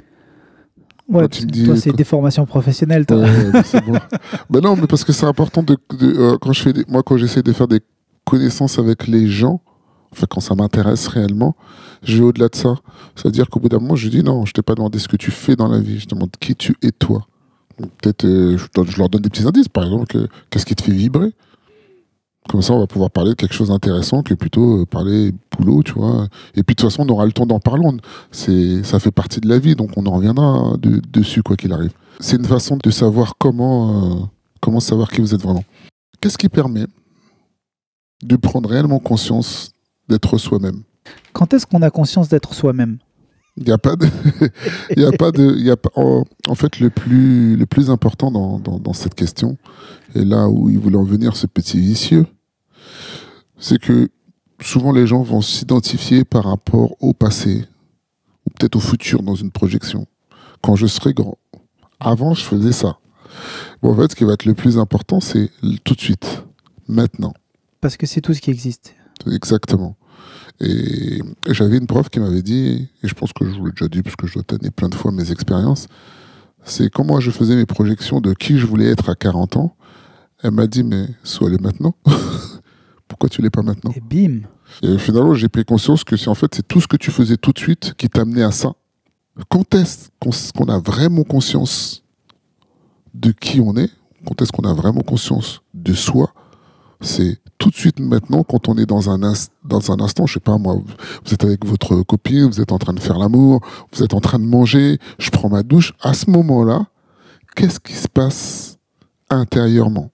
Ouais, 1.08 1.20
quand 1.22 1.28
parce 1.28 1.38
tu 1.38 1.42
me 1.42 1.48
que 1.48 1.52
dis- 1.52 1.64
toi, 1.64 1.76
c'est 1.76 1.92
des 1.92 2.04
formations 2.04 2.46
professionnelles. 2.46 3.06
toi. 3.06 3.18
Ouais, 3.18 3.24
ouais, 3.30 3.50
mais 3.52 3.62
c'est 3.62 3.80
bon. 3.86 3.98
Ben 4.50 4.60
non, 4.60 4.76
mais 4.76 4.86
parce 4.86 5.04
que 5.04 5.12
c'est 5.12 5.26
important 5.26 5.62
de, 5.62 5.76
de- 5.98 6.06
euh, 6.18 6.38
quand 6.40 6.52
je 6.52 6.62
fais 6.62 6.72
des- 6.72 6.84
moi 6.88 7.02
quand 7.04 7.16
j'essaie 7.16 7.42
de 7.42 7.52
faire 7.52 7.68
des 7.68 7.80
connaissances 8.24 8.78
avec 8.78 9.06
les 9.06 9.28
gens, 9.28 9.60
enfin 10.12 10.26
quand 10.28 10.40
ça 10.40 10.54
m'intéresse 10.54 11.06
réellement, 11.08 11.56
je 12.02 12.18
vais 12.18 12.24
au-delà 12.24 12.48
de 12.48 12.56
ça. 12.56 12.74
C'est-à-dire 13.14 13.48
qu'au 13.48 13.60
bout 13.60 13.68
d'un 13.68 13.78
moment, 13.78 13.96
je 13.96 14.08
dis 14.08 14.22
non, 14.22 14.44
je 14.44 14.52
t'ai 14.52 14.62
pas 14.62 14.74
demandé 14.74 14.98
ce 14.98 15.08
que 15.08 15.16
tu 15.16 15.30
fais 15.30 15.56
dans 15.56 15.68
la 15.68 15.78
vie, 15.80 15.98
je 16.00 16.06
te 16.06 16.14
demande 16.14 16.30
qui 16.40 16.54
tu 16.54 16.76
es 16.82 16.92
toi. 16.92 17.26
Peut-être 17.76 18.24
euh, 18.24 18.56
je, 18.56 18.98
leur 18.98 19.08
donne 19.08 19.22
des 19.22 19.28
petits 19.28 19.46
indices, 19.46 19.68
par 19.68 19.84
exemple, 19.84 20.06
que- 20.06 20.28
qu'est-ce 20.50 20.64
qui 20.64 20.74
te 20.74 20.82
fait 20.82 20.92
vibrer? 20.92 21.32
Comme 22.48 22.62
ça, 22.62 22.72
on 22.72 22.78
va 22.78 22.86
pouvoir 22.86 23.10
parler 23.10 23.30
de 23.30 23.34
quelque 23.34 23.54
chose 23.54 23.68
d'intéressant 23.68 24.22
que 24.22 24.32
plutôt 24.32 24.82
euh, 24.82 24.86
parler 24.86 25.32
boulot, 25.58 25.82
tu 25.82 25.92
vois. 25.92 26.28
Et 26.54 26.62
puis 26.62 26.74
de 26.74 26.80
toute 26.80 26.90
façon, 26.90 27.04
on 27.06 27.08
aura 27.12 27.26
le 27.26 27.32
temps 27.32 27.44
d'en 27.46 27.58
parler. 27.58 27.84
Ça 28.30 28.98
fait 29.00 29.10
partie 29.10 29.40
de 29.40 29.48
la 29.48 29.58
vie, 29.58 29.74
donc 29.74 29.90
on 29.96 30.06
en 30.06 30.12
reviendra 30.12 30.76
de- 30.78 31.02
dessus 31.12 31.42
quoi 31.42 31.56
qu'il 31.56 31.72
arrive. 31.72 31.92
C'est 32.20 32.36
une 32.36 32.44
façon 32.44 32.78
de 32.82 32.90
savoir 32.90 33.34
comment, 33.36 34.20
euh, 34.22 34.24
comment 34.60 34.80
savoir 34.80 35.10
qui 35.10 35.20
vous 35.20 35.34
êtes 35.34 35.42
vraiment. 35.42 35.64
Qu'est-ce 36.20 36.38
qui 36.38 36.48
permet 36.48 36.86
de 38.22 38.36
prendre 38.36 38.70
réellement 38.70 39.00
conscience 39.00 39.70
d'être 40.08 40.38
soi-même 40.38 40.82
Quand 41.32 41.52
est-ce 41.54 41.66
qu'on 41.66 41.82
a 41.82 41.90
conscience 41.90 42.28
d'être 42.28 42.54
soi-même? 42.54 42.98
Il 43.56 43.64
n'y 43.64 43.72
a 43.72 43.78
pas 43.78 43.96
de, 43.96 44.06
il 44.96 45.02
y 45.02 45.06
a 45.06 45.12
pas 45.12 45.32
de, 45.32 45.54
il 45.56 45.64
y 45.64 45.70
a 45.70 45.76
pas, 45.76 45.90
en, 45.94 46.24
en 46.46 46.54
fait, 46.54 46.78
le 46.78 46.90
plus, 46.90 47.56
le 47.56 47.64
plus 47.64 47.90
important 47.90 48.30
dans, 48.30 48.58
dans, 48.58 48.78
dans 48.78 48.92
cette 48.92 49.14
question, 49.14 49.56
et 50.14 50.24
là 50.24 50.48
où 50.48 50.68
il 50.68 50.78
voulait 50.78 50.98
en 50.98 51.04
venir, 51.04 51.36
ce 51.36 51.46
petit 51.46 51.80
vicieux, 51.80 52.26
c'est 53.58 53.78
que 53.78 54.10
souvent 54.60 54.92
les 54.92 55.06
gens 55.06 55.22
vont 55.22 55.40
s'identifier 55.40 56.24
par 56.24 56.44
rapport 56.44 56.96
au 57.00 57.14
passé, 57.14 57.64
ou 58.46 58.50
peut-être 58.50 58.76
au 58.76 58.80
futur 58.80 59.22
dans 59.22 59.34
une 59.34 59.50
projection. 59.50 60.06
Quand 60.62 60.76
je 60.76 60.86
serai 60.86 61.14
grand. 61.14 61.38
Avant, 61.98 62.34
je 62.34 62.44
faisais 62.44 62.72
ça. 62.72 62.98
Bon, 63.82 63.92
en 63.92 63.96
fait, 63.96 64.10
ce 64.10 64.16
qui 64.16 64.24
va 64.24 64.34
être 64.34 64.44
le 64.44 64.54
plus 64.54 64.78
important, 64.78 65.20
c'est 65.20 65.50
tout 65.84 65.94
de 65.94 66.00
suite, 66.00 66.44
maintenant. 66.88 67.32
Parce 67.80 67.96
que 67.96 68.06
c'est 68.06 68.20
tout 68.20 68.34
ce 68.34 68.40
qui 68.40 68.50
existe. 68.50 68.94
Exactement. 69.30 69.96
Et 70.60 71.20
j'avais 71.48 71.76
une 71.78 71.86
prof 71.86 72.08
qui 72.08 72.20
m'avait 72.20 72.42
dit, 72.42 72.88
et 73.02 73.08
je 73.08 73.14
pense 73.14 73.32
que 73.32 73.44
je 73.44 73.58
vous 73.58 73.66
l'ai 73.66 73.72
déjà 73.72 73.88
dit, 73.88 74.02
parce 74.02 74.16
que 74.16 74.26
je 74.26 74.34
dois 74.34 74.42
tanner 74.42 74.70
plein 74.70 74.88
de 74.88 74.94
fois 74.94 75.12
mes 75.12 75.30
expériences, 75.30 75.86
c'est 76.64 76.90
quand 76.90 77.04
moi 77.04 77.20
je 77.20 77.30
faisais 77.30 77.54
mes 77.54 77.66
projections 77.66 78.20
de 78.20 78.32
qui 78.32 78.58
je 78.58 78.66
voulais 78.66 78.86
être 78.86 79.10
à 79.10 79.14
40 79.14 79.56
ans, 79.56 79.76
elle 80.42 80.52
m'a 80.52 80.66
dit, 80.66 80.82
mais 80.82 81.08
sois-le 81.24 81.58
maintenant. 81.58 81.94
Pourquoi 83.08 83.28
tu 83.28 83.42
l'es 83.42 83.50
pas 83.50 83.62
maintenant? 83.62 83.92
Et 83.94 84.00
bim 84.00 84.42
Et 84.82 84.98
finalement, 84.98 85.34
j'ai 85.34 85.48
pris 85.48 85.64
conscience 85.64 86.04
que 86.04 86.16
c'est 86.16 86.28
en 86.28 86.34
fait, 86.34 86.54
c'est 86.54 86.66
tout 86.66 86.80
ce 86.80 86.88
que 86.88 86.96
tu 86.96 87.10
faisais 87.10 87.36
tout 87.36 87.52
de 87.52 87.58
suite 87.58 87.94
qui 87.94 88.08
t'amenait 88.08 88.42
à 88.42 88.50
ça. 88.50 88.72
Quand 89.48 89.74
est-ce 89.74 90.08
qu'on 90.18 90.30
qu'on 90.56 90.72
a 90.72 90.78
vraiment 90.78 91.22
conscience 91.22 92.02
de 93.14 93.30
qui 93.32 93.60
on 93.60 93.76
est, 93.76 93.90
quand 94.26 94.40
est-ce 94.42 94.50
qu'on 94.50 94.68
a 94.68 94.74
vraiment 94.74 95.02
conscience 95.02 95.60
de 95.74 95.94
soi? 95.94 96.32
C'est 97.00 97.38
tout 97.58 97.70
de 97.70 97.74
suite 97.74 98.00
maintenant, 98.00 98.42
quand 98.42 98.68
on 98.68 98.76
est 98.76 98.86
dans 98.86 99.10
un, 99.10 99.18
dans 99.64 99.92
un 99.92 100.00
instant, 100.00 100.26
je 100.26 100.34
sais 100.34 100.40
pas 100.40 100.58
moi, 100.58 100.76
vous 101.24 101.34
êtes 101.34 101.44
avec 101.44 101.64
votre 101.64 102.02
copine, 102.02 102.46
vous 102.46 102.60
êtes 102.60 102.72
en 102.72 102.78
train 102.78 102.92
de 102.92 103.00
faire 103.00 103.18
l'amour, 103.18 103.60
vous 103.92 104.02
êtes 104.02 104.14
en 104.14 104.20
train 104.20 104.38
de 104.38 104.44
manger, 104.44 104.98
je 105.18 105.30
prends 105.30 105.48
ma 105.48 105.62
douche. 105.62 105.92
À 106.00 106.14
ce 106.14 106.30
moment-là, 106.30 106.86
qu'est-ce 107.54 107.80
qui 107.80 107.94
se 107.94 108.08
passe 108.08 108.78
intérieurement? 109.30 110.10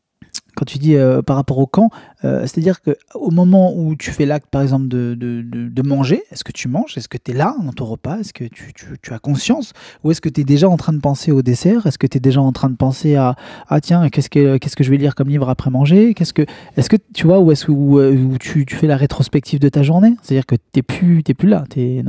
Quand 0.57 0.65
tu 0.65 0.79
dis 0.79 0.97
euh, 0.97 1.23
par 1.23 1.37
rapport 1.37 1.59
au 1.59 1.67
camp, 1.67 1.91
euh, 2.25 2.41
c'est-à-dire 2.43 2.81
qu'au 2.83 3.31
moment 3.31 3.75
où 3.75 3.97
tu 3.97 4.11
fais 4.11 4.27
l'acte, 4.27 4.49
par 4.49 4.63
exemple, 4.63 4.89
de, 4.89 5.15
de, 5.15 5.43
de, 5.43 5.83
manger, 5.83 6.23
est-ce 6.31 6.45
que 6.45 6.53
tu 6.53 6.69
manges? 6.69 6.97
Est-ce 6.97 7.09
que 7.09 7.19
tu 7.19 7.31
es 7.31 7.35
là 7.35 7.57
dans 7.63 7.73
ton 7.73 7.87
repas? 7.87 8.19
Est-ce 8.19 8.33
que 8.33 8.45
tu, 8.45 8.73
tu, 8.75 9.15
as 9.15 9.19
conscience? 9.19 9.73
Ou 10.05 10.11
est-ce 10.11 10.21
que 10.21 10.29
tu 10.29 10.43
es 10.43 10.45
déjà 10.45 10.69
en 10.69 10.77
train 10.77 10.93
de 10.93 11.01
penser 11.01 11.33
au 11.33 11.43
dessert? 11.43 11.87
Est-ce 11.87 11.99
que 11.99 12.07
tu 12.07 12.19
es 12.19 12.21
déjà 12.21 12.41
en 12.41 12.53
train 12.53 12.71
de 12.71 12.77
penser 12.77 13.17
à 13.17 13.37
Ah 13.69 13.81
tiens, 13.81 14.09
qu'est-ce 14.11 14.31
que, 14.31 14.59
qu'est-ce 14.59 14.77
que 14.77 14.85
je 14.85 14.91
vais 14.91 14.99
lire 14.99 15.15
comme 15.15 15.29
livre 15.29 15.49
après 15.49 15.71
manger? 15.71 16.15
Qu'est-ce 16.15 16.35
que, 16.35 16.43
Est-ce 16.77 16.91
que 16.91 16.97
tu 17.15 17.27
vois, 17.27 17.41
où, 17.41 17.51
est-ce, 17.51 17.71
où, 17.71 17.99
euh, 17.99 18.15
où 18.15 18.39
tu, 18.39 18.67
tu, 18.67 18.77
fais 18.77 18.87
la 18.87 18.97
rétrospective 18.97 19.59
de 19.59 19.69
ta 19.69 19.83
journée? 19.83 20.15
C'est-à-dire 20.23 20.47
que 20.47 20.57
tu 20.57 20.63
n'es 20.77 20.83
plus, 20.83 21.23
plus 21.23 21.49
là. 21.49 21.65
Tu 21.71 21.81
es, 21.81 22.05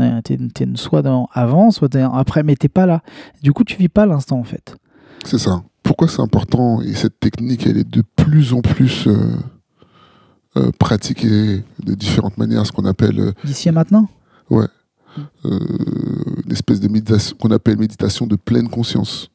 soit 0.75 1.01
dans 1.01 1.29
avant, 1.33 1.71
soit 1.71 1.95
après, 1.95 2.43
mais 2.43 2.55
tu 2.55 2.69
pas 2.69 2.85
là. 2.85 3.01
Du 3.41 3.53
coup, 3.53 3.63
tu 3.63 3.77
vis 3.77 3.89
pas 3.89 4.05
l'instant 4.05 4.39
en 4.39 4.43
fait. 4.43 4.75
C'est 5.25 5.38
ça 5.38 5.63
pourquoi 5.84 6.08
c'est 6.08 6.22
important 6.22 6.82
et 6.82 6.94
cette 6.94 7.20
technique 7.20 7.68
elle 7.68 7.78
est 7.78 7.90
de 7.90 8.04
plus 8.16 8.54
en 8.54 8.62
plus 8.62 9.08
euh, 9.08 9.18
euh, 10.58 10.72
pratiquée 10.80 11.63
de 11.84 11.94
différentes 11.94 12.38
manières, 12.38 12.66
ce 12.66 12.72
qu'on 12.72 12.86
appelle 12.86 13.20
euh, 13.20 13.32
d'ici 13.44 13.70
à 13.70 13.74
maintenant? 13.74 14.08
Ouais, 14.50 14.68
une 15.44 16.52
espèce 16.52 16.80
de 16.80 16.88
méditation 16.88 17.36
qu'on 17.38 17.52
appelle 17.52 17.78
méditation 17.78 18.25
de 18.25 18.36
pleine 18.36 18.70
conscience. 18.70 19.30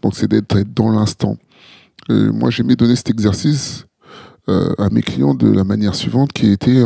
Donc 0.00 0.14
c'est 0.14 0.28
d'être 0.28 0.56
dans 0.74 0.90
l'instant. 0.90 1.36
moi 2.08 2.50
j'aimais 2.50 2.76
donner 2.76 2.96
cet 2.96 3.10
exercice 3.10 3.86
à 4.46 4.88
mes 4.90 5.02
clients 5.02 5.34
de 5.34 5.50
la 5.50 5.64
manière 5.64 5.94
suivante 5.94 6.32
qui 6.32 6.50
était 6.50 6.82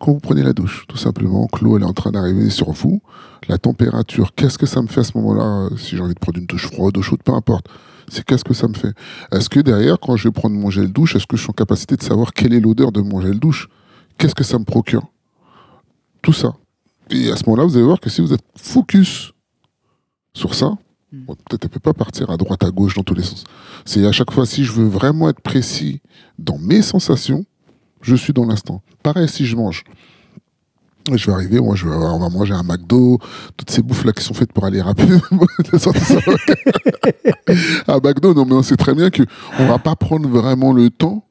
quand 0.00 0.12
vous 0.12 0.18
prenez 0.18 0.42
la 0.42 0.52
douche, 0.52 0.84
tout 0.88 0.96
simplement, 0.96 1.48
l'eau 1.62 1.76
elle 1.76 1.84
est 1.84 1.86
en 1.86 1.92
train 1.92 2.10
d'arriver 2.10 2.50
sur 2.50 2.72
vous, 2.72 3.00
la 3.48 3.56
température, 3.56 4.34
qu'est-ce 4.34 4.58
que 4.58 4.66
ça 4.66 4.82
me 4.82 4.88
fait 4.88 5.00
à 5.00 5.04
ce 5.04 5.16
moment-là 5.16 5.68
Si 5.78 5.96
j'ai 5.96 6.02
envie 6.02 6.14
de 6.14 6.18
prendre 6.18 6.38
une 6.38 6.46
douche 6.46 6.66
froide 6.66 6.96
ou 6.98 7.02
chaude, 7.02 7.22
peu 7.22 7.32
importe 7.32 7.66
c'est 8.08 8.24
qu'est-ce 8.24 8.44
que 8.44 8.54
ça 8.54 8.68
me 8.68 8.74
fait? 8.74 8.92
Est-ce 9.32 9.48
que 9.48 9.60
derrière, 9.60 9.98
quand 9.98 10.16
je 10.16 10.28
vais 10.28 10.32
prendre 10.32 10.56
mon 10.56 10.70
gel 10.70 10.92
douche, 10.92 11.16
est-ce 11.16 11.26
que 11.26 11.36
je 11.36 11.42
suis 11.42 11.50
en 11.50 11.54
capacité 11.54 11.96
de 11.96 12.02
savoir 12.02 12.32
quelle 12.32 12.52
est 12.52 12.60
l'odeur 12.60 12.92
de 12.92 13.00
mon 13.00 13.20
gel 13.20 13.38
douche? 13.38 13.68
Qu'est-ce 14.18 14.34
que 14.34 14.44
ça 14.44 14.58
me 14.58 14.64
procure? 14.64 15.06
Tout 16.22 16.32
ça. 16.32 16.54
Et 17.10 17.30
à 17.30 17.36
ce 17.36 17.44
moment-là, 17.46 17.64
vous 17.64 17.76
allez 17.76 17.86
voir 17.86 18.00
que 18.00 18.10
si 18.10 18.20
vous 18.20 18.32
êtes 18.32 18.44
focus 18.56 19.32
sur 20.34 20.54
ça, 20.54 20.76
hmm. 21.12 21.26
peut-être 21.48 21.64
ne 21.64 21.68
peut 21.68 21.80
pas 21.80 21.94
partir 21.94 22.30
à 22.30 22.36
droite, 22.36 22.64
à 22.64 22.70
gauche, 22.70 22.94
dans 22.94 23.04
tous 23.04 23.14
les 23.14 23.22
sens. 23.22 23.44
C'est 23.84 24.04
à 24.06 24.12
chaque 24.12 24.30
fois, 24.30 24.46
si 24.46 24.64
je 24.64 24.72
veux 24.72 24.86
vraiment 24.86 25.28
être 25.28 25.40
précis 25.40 26.00
dans 26.38 26.58
mes 26.58 26.82
sensations, 26.82 27.44
je 28.00 28.14
suis 28.14 28.32
dans 28.32 28.46
l'instant. 28.46 28.82
Pareil 29.02 29.28
si 29.28 29.46
je 29.46 29.56
mange. 29.56 29.84
Je 31.14 31.26
vais 31.26 31.32
arriver, 31.32 31.60
moi, 31.60 31.76
je 31.76 31.86
vais, 31.86 31.94
on 31.94 32.18
va 32.18 32.28
manger 32.28 32.54
un 32.54 32.62
McDo, 32.62 33.18
toutes 33.56 33.70
ces 33.70 33.82
bouffes 33.82 34.04
là 34.04 34.12
qui 34.12 34.24
sont 34.24 34.34
faites 34.34 34.52
pour 34.52 34.64
aller 34.64 34.80
rapide. 34.80 35.20
à 37.86 38.00
McDo, 38.02 38.34
non, 38.34 38.44
mais 38.44 38.54
on 38.54 38.62
sait 38.62 38.76
très 38.76 38.94
bien 38.94 39.10
que 39.10 39.22
on 39.58 39.66
va 39.66 39.78
pas 39.78 39.94
prendre 39.94 40.28
vraiment 40.28 40.72
le 40.72 40.90
temps 40.90 41.24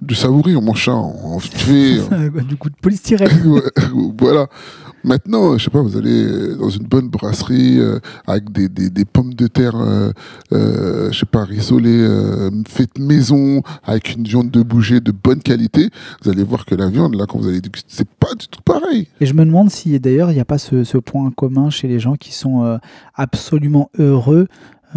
de 0.00 0.14
savourer. 0.14 0.54
On 0.56 0.62
mange 0.62 0.84
ça, 0.84 0.94
on 0.94 1.38
fait. 1.40 1.98
du 2.48 2.56
coup 2.56 2.70
de 2.70 2.76
polystyrène. 2.80 3.60
voilà. 4.18 4.46
Maintenant, 5.08 5.56
je 5.56 5.64
sais 5.64 5.70
pas, 5.70 5.80
vous 5.80 5.96
allez 5.96 6.54
dans 6.56 6.68
une 6.68 6.84
bonne 6.84 7.08
brasserie 7.08 7.78
euh, 7.78 7.98
avec 8.26 8.52
des, 8.52 8.68
des, 8.68 9.04
pommes 9.06 9.32
de 9.32 9.46
terre, 9.46 9.74
euh, 9.74 10.12
euh, 10.52 11.10
je 11.10 11.20
sais 11.20 11.24
pas, 11.24 11.44
rissolées, 11.44 11.88
euh, 11.88 12.50
faites 12.68 12.98
maison, 12.98 13.62
avec 13.84 14.14
une 14.14 14.24
viande 14.24 14.50
de 14.50 14.62
bouger 14.62 15.00
de 15.00 15.10
bonne 15.10 15.40
qualité. 15.40 15.88
Vous 16.22 16.30
allez 16.30 16.42
voir 16.42 16.66
que 16.66 16.74
la 16.74 16.90
viande, 16.90 17.14
là, 17.14 17.24
quand 17.26 17.38
vous 17.38 17.48
allez 17.48 17.62
déguster, 17.62 17.88
c'est 17.88 18.08
pas 18.20 18.34
du 18.38 18.48
tout 18.48 18.60
pareil. 18.62 19.08
Et 19.22 19.24
je 19.24 19.32
me 19.32 19.46
demande 19.46 19.70
si 19.70 19.98
d'ailleurs 19.98 20.30
il 20.30 20.34
n'y 20.34 20.40
a 20.40 20.44
pas 20.44 20.58
ce, 20.58 20.84
ce, 20.84 20.98
point 20.98 21.30
commun 21.30 21.70
chez 21.70 21.88
les 21.88 22.00
gens 22.00 22.16
qui 22.16 22.34
sont 22.34 22.64
euh, 22.64 22.76
absolument 23.14 23.90
heureux 23.98 24.46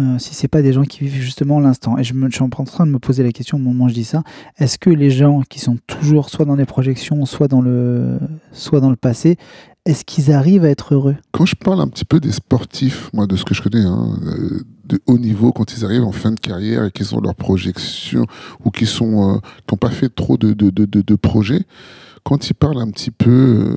euh, 0.00 0.18
si 0.18 0.34
c'est 0.34 0.48
pas 0.48 0.62
des 0.62 0.72
gens 0.72 0.84
qui 0.84 1.00
vivent 1.00 1.20
justement 1.20 1.60
l'instant. 1.60 1.98
Et 1.98 2.04
je, 2.04 2.14
me, 2.14 2.30
suis 2.30 2.42
en 2.42 2.48
train 2.48 2.86
de 2.86 2.90
me 2.90 2.98
poser 2.98 3.22
la 3.22 3.32
question 3.32 3.58
au 3.58 3.60
moment 3.60 3.84
où 3.84 3.88
je 3.88 3.94
dis 3.94 4.04
ça. 4.04 4.22
Est-ce 4.58 4.78
que 4.78 4.88
les 4.88 5.10
gens 5.10 5.42
qui 5.42 5.60
sont 5.60 5.76
toujours 5.86 6.30
soit 6.30 6.46
dans 6.46 6.56
les 6.56 6.64
projections, 6.64 7.26
soit 7.26 7.48
dans 7.48 7.60
le, 7.60 8.18
soit 8.52 8.80
dans 8.80 8.90
le 8.90 8.96
passé, 8.96 9.36
est-ce 9.84 10.04
qu'ils 10.04 10.32
arrivent 10.32 10.64
à 10.64 10.68
être 10.68 10.94
heureux? 10.94 11.16
Quand 11.32 11.44
je 11.44 11.56
parle 11.56 11.80
un 11.80 11.88
petit 11.88 12.04
peu 12.04 12.20
des 12.20 12.32
sportifs, 12.32 13.10
moi 13.12 13.26
de 13.26 13.36
ce 13.36 13.44
que 13.44 13.54
je 13.54 13.62
connais, 13.62 13.84
hein, 13.84 14.16
euh, 14.26 14.60
de 14.84 15.00
haut 15.06 15.18
niveau, 15.18 15.52
quand 15.52 15.76
ils 15.76 15.84
arrivent 15.84 16.04
en 16.04 16.12
fin 16.12 16.30
de 16.30 16.40
carrière 16.40 16.84
et 16.84 16.90
qu'ils 16.90 17.14
ont 17.14 17.20
leurs 17.20 17.34
projections 17.34 18.26
ou 18.64 18.70
qui 18.70 18.86
sont, 18.86 19.36
euh, 19.36 19.38
n'ont 19.70 19.78
pas 19.78 19.90
fait 19.90 20.08
trop 20.08 20.36
de, 20.36 20.52
de, 20.52 20.70
de, 20.70 20.84
de, 20.84 21.14
projets, 21.16 21.64
quand 22.24 22.48
ils 22.48 22.54
parlent 22.54 22.80
un 22.80 22.90
petit 22.90 23.10
peu 23.10 23.74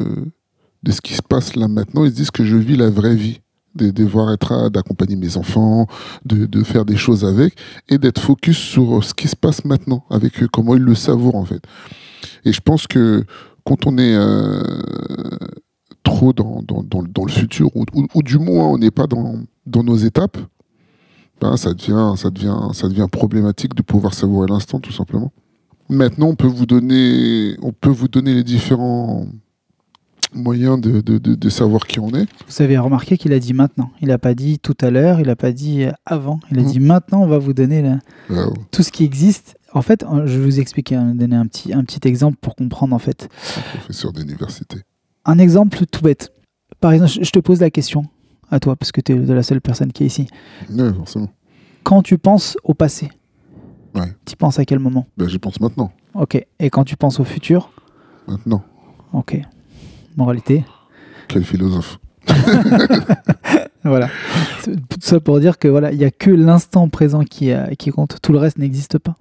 de 0.84 0.92
ce 0.92 1.02
qui 1.02 1.16
se 1.16 1.24
passe 1.24 1.56
là 1.56 1.68
maintenant, 1.68 2.06
ils 2.06 2.14
disent 2.14 2.32
que 2.32 2.46
je 2.46 2.56
vis 2.56 2.76
la 2.76 2.90
vraie 2.90 3.16
vie 3.16 3.42
de 3.74 3.90
devoir 3.90 4.32
être 4.32 4.70
d'accompagner 4.70 5.16
mes 5.16 5.38
enfants, 5.38 5.88
de, 6.26 6.46
de, 6.46 6.64
faire 6.64 6.86
des 6.86 6.96
choses 6.96 7.26
avec, 7.26 7.56
et 7.90 7.98
d'être 7.98 8.22
focus 8.22 8.58
sur 8.58 9.04
ce 9.04 9.14
qui 9.14 9.28
se 9.28 9.36
passe 9.36 9.66
maintenant 9.66 10.06
avec 10.10 10.42
eux, 10.42 10.48
comment 10.48 10.76
ils 10.76 10.82
le 10.82 10.96
savourent 10.96 11.36
en 11.36 11.46
fait. 11.46 11.62
Et 12.46 12.54
je 12.54 12.62
pense 12.62 12.88
que 12.88 13.26
quand 13.66 13.86
on 13.88 13.98
est 13.98 14.16
euh, 14.16 14.64
trop 16.06 16.32
dans, 16.32 16.62
dans, 16.62 16.84
dans, 16.84 17.26
le 17.26 17.32
futur, 17.32 17.76
ou, 17.76 17.84
ou, 18.14 18.24
du 18.24 18.38
moins 18.38 18.68
on 18.70 18.78
n'est 18.78 18.92
pas 18.92 19.08
dans, 19.08 19.40
dans 19.66 19.84
nos 19.84 19.98
étapes, 19.98 20.38
ben 21.42 21.58
ça, 21.58 21.74
devient, 21.74 22.14
ça, 22.16 22.30
devient, 22.30 22.70
ça 22.72 22.88
devient 22.88 23.08
problématique 23.12 23.76
de 23.76 23.82
pouvoir 23.82 24.14
savourer 24.14 24.48
l'instant 24.48 24.80
tout 24.80 24.94
simplement. 24.94 25.34
Maintenant, 25.90 26.28
on 26.28 26.36
peut 26.36 26.48
vous 26.48 26.66
donner, 26.66 27.58
on 27.62 27.74
peut 27.74 27.90
vous 27.90 28.08
donner 28.08 28.34
les 28.34 28.44
différents 28.44 29.28
moyen 30.34 30.78
de, 30.78 31.02
de, 31.02 31.18
de, 31.18 31.50
savoir 31.50 31.88
qui 31.88 32.00
on 32.00 32.10
est. 32.10 32.28
Vous 32.48 32.62
avez 32.62 32.78
remarqué 32.78 33.18
qu'il 33.18 33.32
a 33.32 33.40
dit 33.40 33.54
maintenant. 33.54 33.92
Il 34.02 34.10
n'a 34.10 34.18
pas 34.18 34.34
dit 34.34 34.60
tout 34.60 34.76
à 34.82 34.90
l'heure, 34.90 35.22
il 35.22 35.28
n'a 35.28 35.36
pas 35.36 35.54
dit 35.54 35.86
avant. 36.06 36.40
Il 36.52 36.60
a 36.60 36.62
mmh. 36.62 36.66
dit 36.66 36.80
maintenant, 36.80 37.24
on 37.24 37.28
va 37.28 37.38
vous 37.38 37.54
donner 37.54 37.98
ah 38.30 38.48
tout 38.72 38.84
ce 38.84 38.92
qui 38.92 39.06
existe. 39.06 39.58
En 39.72 39.82
fait, 39.82 40.06
je 40.26 40.40
vais 40.40 40.46
vous 40.46 40.60
expliquer, 40.60 40.96
hein, 40.96 41.16
donner 41.16 41.36
un 41.36 41.48
petit, 41.48 41.74
un 41.74 41.84
petit 41.84 42.06
exemple 42.08 42.38
pour 42.42 42.56
comprendre 42.56 42.94
en 42.94 43.00
fait. 43.00 43.30
Un 43.58 43.78
professeur 43.78 44.12
d'université. 44.12 44.78
Un 45.26 45.38
exemple 45.40 45.86
tout 45.86 46.02
bête. 46.02 46.32
Par 46.80 46.92
exemple, 46.92 47.12
je 47.22 47.32
te 47.32 47.40
pose 47.40 47.62
la 47.62 47.70
question 47.70 48.06
à 48.52 48.60
toi, 48.60 48.76
parce 48.76 48.92
que 48.92 49.02
tu 49.02 49.14
es 49.14 49.16
la 49.16 49.44
seule 49.44 49.62
personne 49.62 49.92
qui 49.92 50.04
est 50.04 50.08
ici. 50.08 50.28
Oui, 50.70 50.94
forcément. 50.96 51.30
Quand 51.84 52.02
tu 52.02 52.18
penses 52.18 52.58
au 52.64 52.74
passé, 52.74 53.10
ouais. 53.96 54.14
tu 54.26 54.36
penses 54.36 54.60
à 54.60 54.66
quel 54.66 54.80
moment? 54.80 55.08
Ben, 55.18 55.28
Je 55.28 55.38
pense 55.38 55.60
maintenant. 55.60 55.92
Ok. 56.14 56.44
Et 56.60 56.70
quand 56.70 56.84
tu 56.84 56.96
penses 56.96 57.20
au 57.20 57.24
futur? 57.24 57.72
Maintenant. 58.28 58.64
Ok 59.14 59.42
moralité. 60.18 60.66
Quel 61.28 61.44
philosophe. 61.44 62.00
voilà. 63.84 64.10
Tout 64.64 65.00
ça 65.00 65.20
pour 65.20 65.40
dire 65.40 65.58
que 65.58 65.68
voilà, 65.68 65.92
il 65.92 65.98
n'y 65.98 66.06
a 66.06 66.12
que 66.12 66.32
l'instant 66.32 66.88
présent 66.90 67.24
qui, 67.24 67.52
qui 67.78 67.92
compte, 67.92 68.18
tout 68.22 68.32
le 68.32 68.40
reste 68.40 68.58
n'existe 68.58 68.98
pas. 68.98 69.16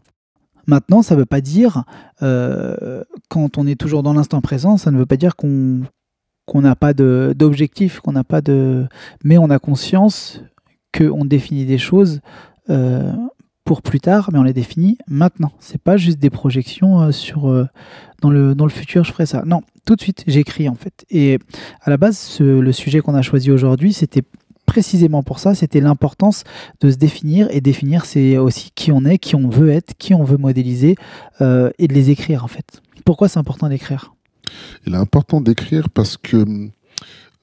Maintenant, 0.67 1.03
ça 1.03 1.15
ne 1.15 1.21
veut 1.21 1.27
pas 1.27 1.41
dire, 1.41 1.85
euh, 2.23 3.03
quand 3.29 3.59
on 3.59 3.67
est 3.67 3.79
toujours 3.79 4.03
dans 4.03 4.15
l'instant 4.15 4.41
présent, 4.41 4.77
ça 4.77 4.91
ne 4.91 4.99
veut 4.99 5.07
pas 5.07 5.17
dire 5.17 5.37
qu'on 5.37 5.83
n'a 6.55 6.77
pas 6.77 6.95
d'objectif, 6.95 8.01
qu'on 8.01 8.13
n'a 8.13 8.25
pas 8.25 8.41
de... 8.41 8.87
Mais 9.23 9.39
on 9.39 9.51
a 9.51 9.59
conscience 9.59 10.43
qu'on 10.97 11.25
définit 11.25 11.67
des 11.67 11.79
choses 11.79 12.21
euh, 12.71 13.13
pour 13.65 13.83
plus 13.83 14.01
tard, 14.01 14.31
mais 14.33 14.39
on 14.39 14.43
les 14.43 14.53
définit 14.53 14.99
maintenant. 15.09 15.53
C'est 15.59 15.81
pas 15.81 15.97
juste 15.97 16.19
des 16.19 16.31
projections 16.31 17.01
euh, 17.03 17.11
sur 17.13 17.69
dans 18.21 18.31
le 18.31 18.55
dans 18.55 18.65
le 18.65 18.71
futur 18.71 19.05
je 19.05 19.13
ferai 19.13 19.27
ça. 19.27 19.43
Non, 19.45 19.63
tout 19.87 19.97
de 19.97 20.01
suite 20.01 20.23
j'écris 20.27 20.69
en 20.69 20.75
fait. 20.75 21.05
Et 21.11 21.39
à 21.81 21.91
la 21.91 21.97
base, 21.97 22.39
le 22.41 22.73
sujet 22.73 23.01
qu'on 23.01 23.15
a 23.15 23.23
choisi 23.23 23.51
aujourd'hui, 23.51 23.93
c'était 23.93 24.23
précisément 24.67 25.23
pour 25.23 25.39
ça, 25.39 25.55
c'était 25.55 25.81
l'importance 25.81 26.45
de 26.81 26.91
se 26.91 26.97
définir 26.97 27.49
et 27.51 27.61
définir 27.61 28.05
c'est 28.05 28.39
aussi 28.39 28.71
qui 28.75 28.93
on 28.93 29.05
est, 29.05 29.19
qui 29.19 29.37
on 29.37 29.49
veut 29.49 29.71
être, 29.71 29.95
qui 29.99 30.15
on 30.15 30.25
veut 30.25 30.39
modéliser 30.39 30.97
euh, 31.41 31.71
et 31.79 31.89
de 31.89 31.95
les 31.95 32.11
écrire 32.11 32.45
en 32.45 32.49
fait. 32.49 32.83
Pourquoi 33.05 33.29
c'est 33.29 33.39
important 33.39 33.69
d'écrire? 33.69 34.15
Il 34.87 34.95
est 34.95 34.99
important 34.99 35.41
d'écrire 35.41 35.89
parce 35.91 36.17
que 36.17 36.71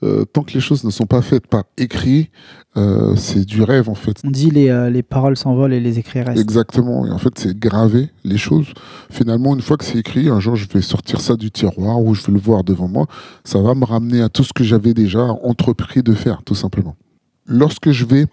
euh, 0.03 0.25
tant 0.25 0.41
que 0.41 0.53
les 0.53 0.59
choses 0.59 0.83
ne 0.83 0.89
sont 0.89 1.05
pas 1.05 1.21
faites 1.21 1.45
par 1.45 1.63
écrit, 1.77 2.31
euh, 2.75 3.15
c'est 3.15 3.45
du 3.45 3.61
rêve 3.61 3.87
en 3.87 3.93
fait. 3.93 4.19
On 4.23 4.31
dit 4.31 4.49
les, 4.49 4.69
euh, 4.69 4.89
les 4.89 5.03
paroles 5.03 5.37
s'envolent 5.37 5.73
et 5.73 5.79
les 5.79 5.99
écrits 5.99 6.21
restent. 6.21 6.41
Exactement. 6.41 7.05
Et 7.05 7.11
en 7.11 7.19
fait, 7.19 7.37
c'est 7.37 7.57
graver 7.57 8.09
les 8.23 8.37
choses. 8.37 8.73
Finalement, 9.11 9.53
une 9.53 9.61
fois 9.61 9.77
que 9.77 9.85
c'est 9.85 9.99
écrit, 9.99 10.29
un 10.29 10.39
jour, 10.39 10.55
je 10.55 10.67
vais 10.67 10.81
sortir 10.81 11.21
ça 11.21 11.35
du 11.35 11.51
tiroir 11.51 12.01
ou 12.01 12.15
je 12.15 12.25
vais 12.25 12.33
le 12.33 12.39
voir 12.39 12.63
devant 12.63 12.87
moi. 12.87 13.05
Ça 13.43 13.61
va 13.61 13.75
me 13.75 13.85
ramener 13.85 14.21
à 14.21 14.29
tout 14.29 14.43
ce 14.43 14.53
que 14.53 14.63
j'avais 14.63 14.95
déjà 14.95 15.23
entrepris 15.43 16.01
de 16.01 16.13
faire, 16.13 16.41
tout 16.43 16.55
simplement. 16.55 16.95
Lorsque 17.45 17.91
je 17.91 18.05
vais 18.05 18.25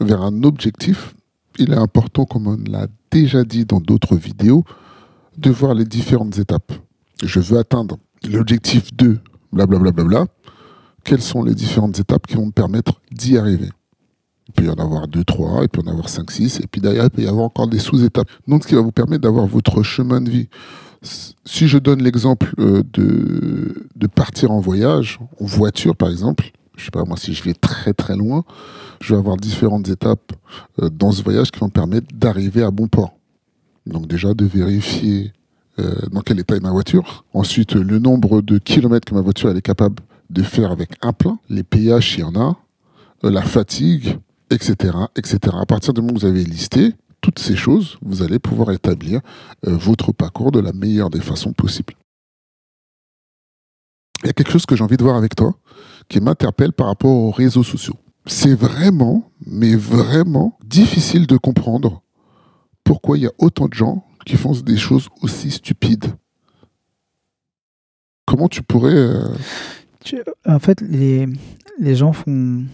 vers 0.00 0.22
un 0.22 0.42
objectif, 0.42 1.14
il 1.58 1.72
est 1.72 1.78
important, 1.78 2.24
comme 2.24 2.46
on 2.46 2.58
l'a 2.70 2.86
déjà 3.10 3.44
dit 3.44 3.64
dans 3.64 3.80
d'autres 3.80 4.16
vidéos, 4.16 4.64
de 5.38 5.50
voir 5.50 5.74
les 5.74 5.84
différentes 5.84 6.38
étapes. 6.38 6.72
Je 7.22 7.40
veux 7.40 7.58
atteindre 7.58 7.98
l'objectif 8.28 8.94
2, 8.94 9.18
blablabla. 9.52 9.92
Bla, 9.92 10.04
bla, 10.04 10.24
bla, 10.24 10.32
quelles 11.04 11.22
sont 11.22 11.42
les 11.42 11.54
différentes 11.54 11.98
étapes 11.98 12.26
qui 12.26 12.34
vont 12.34 12.46
me 12.46 12.52
permettre 12.52 13.00
d'y 13.10 13.38
arriver. 13.38 13.68
Il 14.48 14.52
peut 14.52 14.64
y 14.64 14.68
en 14.68 14.74
avoir 14.74 15.06
deux, 15.06 15.24
trois, 15.24 15.62
il 15.62 15.68
peut 15.68 15.80
y 15.80 15.88
en 15.88 15.92
avoir 15.92 16.08
cinq, 16.08 16.30
six, 16.30 16.60
et 16.60 16.66
puis 16.66 16.80
derrière, 16.80 17.04
il 17.04 17.10
peut 17.10 17.22
y 17.22 17.28
avoir 17.28 17.44
encore 17.44 17.68
des 17.68 17.78
sous-étapes. 17.78 18.28
Donc, 18.48 18.64
ce 18.64 18.68
qui 18.68 18.74
va 18.74 18.80
vous 18.80 18.92
permettre 18.92 19.22
d'avoir 19.22 19.46
votre 19.46 19.82
chemin 19.82 20.20
de 20.20 20.30
vie. 20.30 20.48
Si 21.02 21.68
je 21.68 21.78
donne 21.78 22.02
l'exemple 22.02 22.52
euh, 22.58 22.82
de 22.92 24.06
partir 24.06 24.50
en 24.50 24.60
voyage, 24.60 25.18
en 25.40 25.46
voiture 25.46 25.96
par 25.96 26.10
exemple, 26.10 26.52
je 26.80 26.86
sais 26.86 26.90
pas 26.90 27.04
moi, 27.04 27.16
si 27.16 27.34
je 27.34 27.42
vais 27.44 27.54
très 27.54 27.92
très 27.92 28.16
loin, 28.16 28.44
je 29.00 29.14
vais 29.14 29.18
avoir 29.18 29.36
différentes 29.36 29.88
étapes 29.88 30.32
euh, 30.80 30.88
dans 30.88 31.12
ce 31.12 31.22
voyage 31.22 31.50
qui 31.50 31.60
vont 31.60 31.66
me 31.66 31.70
permettre 31.70 32.08
d'arriver 32.14 32.62
à 32.62 32.70
bon 32.70 32.88
port. 32.88 33.14
Donc 33.86 34.06
déjà 34.06 34.34
de 34.34 34.44
vérifier 34.44 35.32
euh, 35.78 35.94
dans 36.10 36.20
quel 36.20 36.40
état 36.40 36.56
est 36.56 36.60
ma 36.60 36.70
voiture. 36.70 37.24
Ensuite, 37.34 37.74
le 37.74 37.98
nombre 37.98 38.40
de 38.40 38.58
kilomètres 38.58 39.06
que 39.06 39.14
ma 39.14 39.20
voiture 39.20 39.50
elle 39.50 39.56
est 39.56 39.62
capable 39.62 40.02
de 40.30 40.42
faire 40.42 40.70
avec 40.70 40.90
un 41.02 41.12
plein, 41.12 41.38
les 41.48 41.62
péages 41.62 42.12
s'il 42.12 42.20
y 42.20 42.24
en 42.24 42.34
a, 42.34 42.56
la 43.22 43.42
fatigue, 43.42 44.18
etc., 44.50 44.94
etc. 45.16 45.38
À 45.60 45.66
partir 45.66 45.92
du 45.92 46.00
moment 46.00 46.14
où 46.14 46.20
vous 46.20 46.26
avez 46.26 46.44
listé 46.44 46.94
toutes 47.20 47.38
ces 47.38 47.56
choses, 47.56 47.98
vous 48.00 48.22
allez 48.22 48.38
pouvoir 48.38 48.70
établir 48.70 49.20
euh, 49.66 49.76
votre 49.76 50.12
parcours 50.12 50.52
de 50.52 50.60
la 50.60 50.72
meilleure 50.72 51.10
des 51.10 51.20
façons 51.20 51.52
possibles. 51.52 51.94
Il 54.22 54.26
y 54.26 54.30
a 54.30 54.32
quelque 54.32 54.52
chose 54.52 54.66
que 54.66 54.76
j'ai 54.76 54.84
envie 54.84 54.96
de 54.96 55.02
voir 55.02 55.16
avec 55.16 55.34
toi 55.34 55.54
qui 56.10 56.20
m'interpelle 56.20 56.72
par 56.74 56.88
rapport 56.88 57.10
aux 57.10 57.30
réseaux 57.30 57.62
sociaux. 57.62 57.94
C'est 58.26 58.54
vraiment, 58.54 59.30
mais 59.46 59.74
vraiment 59.76 60.58
difficile 60.66 61.26
de 61.26 61.38
comprendre 61.38 62.02
pourquoi 62.84 63.16
il 63.16 63.22
y 63.22 63.26
a 63.26 63.32
autant 63.38 63.68
de 63.68 63.74
gens 63.74 64.04
qui 64.26 64.36
font 64.36 64.52
des 64.52 64.76
choses 64.76 65.08
aussi 65.22 65.50
stupides. 65.50 66.06
Comment 68.26 68.48
tu 68.48 68.62
pourrais... 68.62 68.92
Euh, 68.92 69.24
en 70.46 70.58
fait, 70.58 70.80
les, 70.80 71.26
les 71.78 71.94
gens 71.94 72.12
font. 72.12 72.64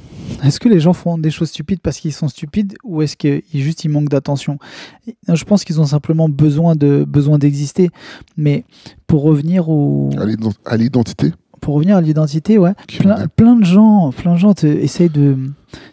Est-ce 0.43 0.61
que 0.61 0.69
les 0.69 0.81
gens 0.81 0.93
font 0.93 1.19
des 1.19 1.31
choses 1.31 1.49
stupides 1.49 1.81
parce 1.81 1.99
qu'ils 1.99 2.13
sont 2.13 2.29
stupides 2.29 2.77
ou 2.85 3.03
est-ce 3.03 3.17
qu'ils 3.17 3.43
juste 3.53 3.85
ils 3.85 3.89
manquent 3.89 4.09
d'attention? 4.09 4.59
Je 5.29 5.45
pense 5.45 5.65
qu'ils 5.65 5.81
ont 5.81 5.87
simplement 5.87 6.29
besoin 6.29 6.77
de 6.77 7.05
besoin 7.07 7.39
d'exister. 7.39 7.91
Mais 8.37 8.65
pour 9.07 9.23
revenir 9.23 9.69
au 9.69 10.11
à 10.65 10.77
l'identité? 10.77 11.33
Pour 11.61 11.75
revenir 11.75 11.97
à 11.97 12.01
l'identité, 12.01 12.59
ouais. 12.59 12.73
Plein, 12.99 13.27
plein, 13.29 13.57
de 13.57 13.65
gens, 13.65 14.13
plein 14.13 14.35
de 14.35 14.39
gens 14.39 14.53
essayent 14.63 15.11
de 15.11 15.37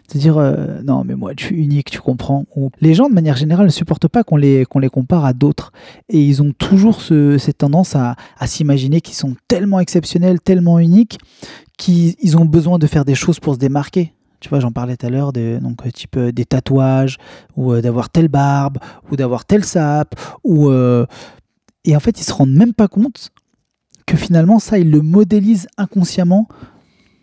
te 0.08 0.18
dire 0.18 0.38
euh, 0.38 0.80
non 0.84 1.02
mais 1.04 1.14
moi 1.14 1.34
tu 1.34 1.54
es 1.54 1.58
unique, 1.58 1.90
tu 1.90 2.00
comprends. 2.00 2.44
les 2.80 2.94
gens 2.94 3.08
de 3.08 3.14
manière 3.14 3.36
générale 3.36 3.66
ne 3.66 3.70
supportent 3.70 4.08
pas 4.08 4.24
qu'on 4.24 4.36
les 4.36 4.64
qu'on 4.64 4.78
les 4.78 4.88
compare 4.88 5.24
à 5.24 5.32
d'autres 5.32 5.72
et 6.08 6.22
ils 6.22 6.42
ont 6.42 6.52
toujours 6.52 7.00
ce, 7.02 7.36
cette 7.36 7.58
tendance 7.58 7.96
à, 7.96 8.16
à 8.38 8.46
s'imaginer 8.46 9.00
qu'ils 9.00 9.16
sont 9.16 9.34
tellement 9.48 9.80
exceptionnels, 9.80 10.40
tellement 10.40 10.78
uniques 10.78 11.18
qu'ils 11.76 12.38
ont 12.38 12.44
besoin 12.44 12.78
de 12.78 12.86
faire 12.86 13.04
des 13.04 13.14
choses 13.14 13.40
pour 13.40 13.54
se 13.54 13.58
démarquer. 13.58 14.12
Tu 14.44 14.50
vois, 14.50 14.60
j'en 14.60 14.72
parlais 14.72 14.94
tout 14.96 15.06
à 15.06 15.08
l'heure, 15.08 15.32
donc 15.32 15.86
euh, 15.86 15.90
type 15.90 16.18
euh, 16.18 16.30
des 16.30 16.44
tatouages, 16.44 17.16
ou 17.56 17.72
euh, 17.72 17.80
d'avoir 17.80 18.10
telle 18.10 18.28
barbe, 18.28 18.76
ou 19.10 19.16
d'avoir 19.16 19.46
tel 19.46 19.64
sap, 19.64 20.14
ou 20.44 20.70
et 21.86 21.94
en 21.94 22.00
fait, 22.00 22.18
ils 22.18 22.24
se 22.24 22.32
rendent 22.32 22.52
même 22.52 22.72
pas 22.72 22.88
compte 22.88 23.30
que 24.06 24.16
finalement, 24.16 24.58
ça, 24.58 24.78
ils 24.78 24.90
le 24.90 25.00
modélisent 25.00 25.68
inconsciemment 25.76 26.48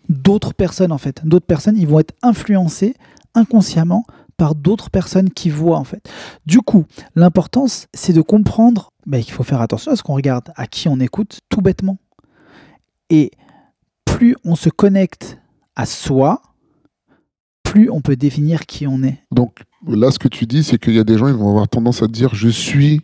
d'autres 0.08 0.54
personnes 0.54 0.92
en 0.92 0.98
fait. 0.98 1.22
D'autres 1.24 1.46
personnes, 1.46 1.76
ils 1.76 1.86
vont 1.86 2.00
être 2.00 2.14
influencés 2.22 2.94
inconsciemment 3.34 4.04
par 4.36 4.54
d'autres 4.54 4.90
personnes 4.90 5.30
qui 5.30 5.50
voient 5.50 5.78
en 5.78 5.84
fait. 5.84 6.08
Du 6.46 6.58
coup, 6.58 6.84
l'importance, 7.14 7.86
c'est 7.94 8.12
de 8.12 8.20
comprendre 8.20 8.92
bah, 9.06 9.20
qu'il 9.20 9.32
faut 9.32 9.42
faire 9.42 9.60
attention 9.60 9.92
à 9.92 9.96
ce 9.96 10.02
qu'on 10.02 10.14
regarde, 10.14 10.52
à 10.56 10.66
qui 10.66 10.88
on 10.88 10.98
écoute, 11.00 11.40
tout 11.48 11.60
bêtement. 11.60 11.98
Et 13.10 13.30
plus 14.04 14.36
on 14.44 14.56
se 14.56 14.68
connecte 14.68 15.38
à 15.76 15.86
soi, 15.86 16.42
plus 17.62 17.90
on 17.90 18.00
peut 18.00 18.16
définir 18.16 18.66
qui 18.66 18.86
on 18.86 19.02
est. 19.02 19.22
Donc 19.30 19.62
là, 19.86 20.10
ce 20.10 20.18
que 20.18 20.28
tu 20.28 20.46
dis, 20.46 20.62
c'est 20.64 20.78
qu'il 20.78 20.94
y 20.94 20.98
a 20.98 21.04
des 21.04 21.18
gens, 21.18 21.28
ils 21.28 21.34
vont 21.34 21.50
avoir 21.50 21.68
tendance 21.68 22.02
à 22.02 22.06
dire 22.06 22.34
je 22.34 22.48
suis, 22.48 23.00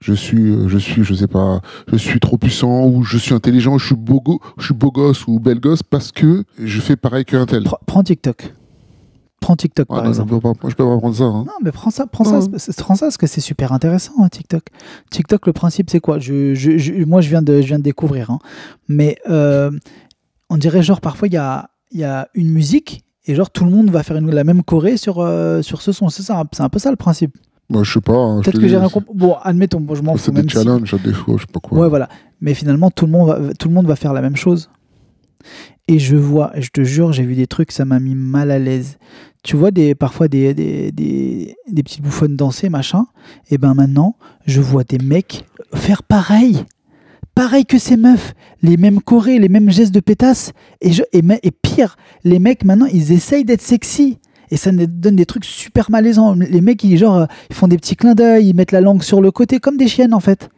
je 0.00 0.14
suis, 0.14 0.68
je 0.68 0.78
suis, 0.78 1.04
je 1.04 1.14
sais 1.14 1.26
pas, 1.26 1.60
je 1.88 1.96
suis 1.96 2.20
trop 2.20 2.38
puissant 2.38 2.86
ou 2.86 3.02
je 3.02 3.18
suis 3.18 3.34
intelligent, 3.34 3.76
je 3.76 3.86
suis 3.86 3.96
beau, 3.96 4.22
je 4.58 4.64
suis 4.64 4.74
beau 4.74 4.90
gosse 4.90 5.26
ou 5.26 5.38
belle 5.38 5.60
gosse 5.60 5.82
parce 5.82 6.10
que 6.10 6.44
je 6.58 6.80
fais 6.80 6.96
pareil 6.96 7.24
qu'un 7.24 7.44
tel. 7.46 7.64
Prends 7.86 8.02
TikTok. 8.02 8.54
Prends 9.40 9.56
TikTok 9.56 9.88
par 9.88 10.06
exemple. 10.06 10.30
Je 10.30 10.38
peux, 10.38 10.40
pas, 10.40 10.68
je 10.68 10.74
peux 10.74 10.84
pas 10.84 10.96
prendre 10.98 11.14
ça. 11.14 11.24
Hein. 11.24 11.44
Non, 11.46 11.52
mais 11.62 11.72
prends 11.72 11.90
ça, 11.90 12.06
prends, 12.06 12.24
ça, 12.24 12.40
prends 12.78 12.94
ça 12.94 13.06
parce 13.06 13.16
que 13.16 13.26
c'est 13.26 13.40
super 13.40 13.72
intéressant, 13.72 14.12
hein, 14.20 14.28
TikTok. 14.28 14.64
TikTok, 15.10 15.46
le 15.46 15.52
principe, 15.52 15.90
c'est 15.90 16.00
quoi? 16.00 16.18
Je, 16.18 16.54
je, 16.54 17.04
Moi, 17.04 17.20
je 17.20 17.28
viens 17.28 17.42
de, 17.42 17.60
je 17.60 17.66
viens 17.66 17.78
de 17.78 17.82
découvrir. 17.84 18.30
Hein. 18.30 18.38
Mais 18.88 19.16
euh, 19.28 19.70
on 20.48 20.56
dirait 20.56 20.82
genre 20.82 21.00
parfois 21.00 21.28
il 21.28 21.34
y 21.34 21.38
a, 21.38 21.70
y 21.92 22.04
a 22.04 22.28
une 22.34 22.50
musique 22.50 23.04
et 23.26 23.34
genre 23.34 23.50
tout 23.50 23.64
le 23.64 23.70
monde 23.70 23.90
va 23.90 24.02
faire 24.02 24.16
une, 24.16 24.30
la 24.30 24.44
même 24.44 24.62
choré 24.62 24.96
sur, 24.96 25.20
euh, 25.20 25.62
sur 25.62 25.82
ce 25.82 25.92
son. 25.92 26.08
C'est 26.08 26.22
ça, 26.22 26.42
c'est 26.52 26.62
un 26.62 26.68
peu 26.68 26.78
ça 26.78 26.90
le 26.90 26.96
principe. 26.96 27.36
Moi, 27.70 27.84
je 27.84 27.92
sais 27.92 28.00
pas. 28.00 28.16
Hein, 28.16 28.40
Peut-être 28.42 28.60
que 28.60 28.68
j'ai 28.68 28.76
rien 28.76 28.88
compris. 28.88 29.14
Bon, 29.14 29.36
admettons, 29.42 29.80
bon, 29.80 29.94
je 29.94 30.02
m'en 30.02 30.16
fous. 30.16 30.32
C'est 30.34 30.42
des 30.42 30.48
challenges, 30.48 30.94
des 31.02 31.12
fois, 31.12 31.36
je 31.36 31.42
sais 31.42 31.52
pas 31.52 31.60
quoi. 31.60 31.78
Ouais, 31.78 31.88
voilà. 31.88 32.08
Mais 32.40 32.52
finalement, 32.52 32.90
tout 32.90 33.06
le 33.06 33.12
monde 33.12 33.28
va, 33.28 33.54
tout 33.54 33.68
le 33.68 33.74
monde 33.74 33.86
va 33.86 33.96
faire 33.96 34.12
la 34.12 34.20
même 34.20 34.36
chose. 34.36 34.70
Et 35.88 35.98
je 35.98 36.16
vois, 36.16 36.52
je 36.56 36.68
te 36.68 36.82
jure, 36.82 37.12
j'ai 37.12 37.24
vu 37.24 37.34
des 37.34 37.46
trucs, 37.46 37.72
ça 37.72 37.84
m'a 37.84 38.00
mis 38.00 38.14
mal 38.14 38.50
à 38.50 38.58
l'aise. 38.58 38.98
Tu 39.42 39.56
vois 39.56 39.70
des, 39.70 39.94
parfois 39.94 40.28
des, 40.28 40.52
des, 40.52 40.92
des, 40.92 41.56
des 41.68 41.82
petites 41.82 42.02
bouffonnes 42.02 42.36
danser, 42.36 42.68
machin. 42.68 43.06
Et 43.50 43.56
ben 43.56 43.74
maintenant, 43.74 44.16
je 44.46 44.60
vois 44.60 44.84
des 44.84 44.98
mecs 44.98 45.46
faire 45.74 46.02
pareil 46.02 46.64
pareil 47.34 47.64
que 47.64 47.78
ces 47.78 47.96
meufs, 47.96 48.34
les 48.62 48.76
mêmes 48.76 49.00
chorés, 49.00 49.38
les 49.38 49.48
mêmes 49.48 49.70
gestes 49.70 49.94
de 49.94 50.00
pétasse. 50.00 50.52
Et, 50.82 50.92
je, 50.92 51.02
et, 51.12 51.22
et 51.42 51.50
pire, 51.50 51.96
les 52.22 52.38
mecs 52.38 52.64
maintenant, 52.64 52.86
ils 52.86 53.12
essayent 53.12 53.46
d'être 53.46 53.62
sexy. 53.62 54.18
Et 54.50 54.56
ça 54.56 54.72
donne 54.72 55.16
des 55.16 55.26
trucs 55.26 55.44
super 55.44 55.90
malaisants. 55.90 56.34
Les 56.34 56.60
mecs, 56.60 56.82
ils, 56.82 56.96
genre, 56.96 57.26
ils 57.50 57.56
font 57.56 57.68
des 57.68 57.76
petits 57.76 57.96
clins 57.96 58.14
d'œil, 58.14 58.48
ils 58.48 58.54
mettent 58.54 58.72
la 58.72 58.80
langue 58.80 59.02
sur 59.02 59.20
le 59.20 59.30
côté, 59.30 59.60
comme 59.60 59.76
des 59.76 59.88
chiennes 59.88 60.14
en 60.14 60.20
fait. 60.20 60.50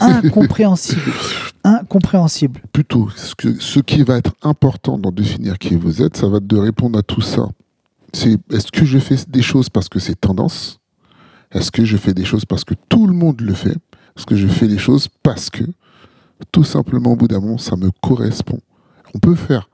Incompréhensible. 0.00 1.12
Incompréhensible. 1.64 2.60
Plutôt, 2.72 3.08
ce, 3.16 3.34
que, 3.34 3.60
ce 3.60 3.80
qui 3.80 4.02
va 4.02 4.18
être 4.18 4.34
important 4.42 4.98
dans 4.98 5.10
définir 5.10 5.58
qui 5.58 5.74
vous 5.74 6.02
êtes, 6.02 6.16
ça 6.16 6.28
va 6.28 6.36
être 6.36 6.46
de 6.46 6.58
répondre 6.58 6.98
à 6.98 7.02
tout 7.02 7.22
ça. 7.22 7.48
C'est 8.12 8.38
est-ce 8.52 8.70
que 8.70 8.84
je 8.84 8.98
fais 8.98 9.16
des 9.28 9.42
choses 9.42 9.68
parce 9.68 9.88
que 9.88 9.98
c'est 9.98 10.14
tendance? 10.20 10.78
Est-ce 11.52 11.70
que 11.70 11.84
je 11.84 11.96
fais 11.96 12.14
des 12.14 12.24
choses 12.24 12.44
parce 12.44 12.64
que 12.64 12.74
tout 12.88 13.06
le 13.06 13.14
monde 13.14 13.40
le 13.40 13.54
fait? 13.54 13.76
Parce 14.14 14.26
que 14.26 14.36
je 14.36 14.46
fais 14.46 14.66
les 14.66 14.78
choses 14.78 15.08
parce 15.22 15.50
que, 15.50 15.64
tout 16.52 16.64
simplement, 16.64 17.12
au 17.12 17.16
bout 17.16 17.28
d'un 17.28 17.40
moment, 17.40 17.58
ça 17.58 17.76
me 17.76 17.90
correspond? 18.00 18.60
On 19.14 19.18
peut 19.18 19.34
faire 19.34 19.68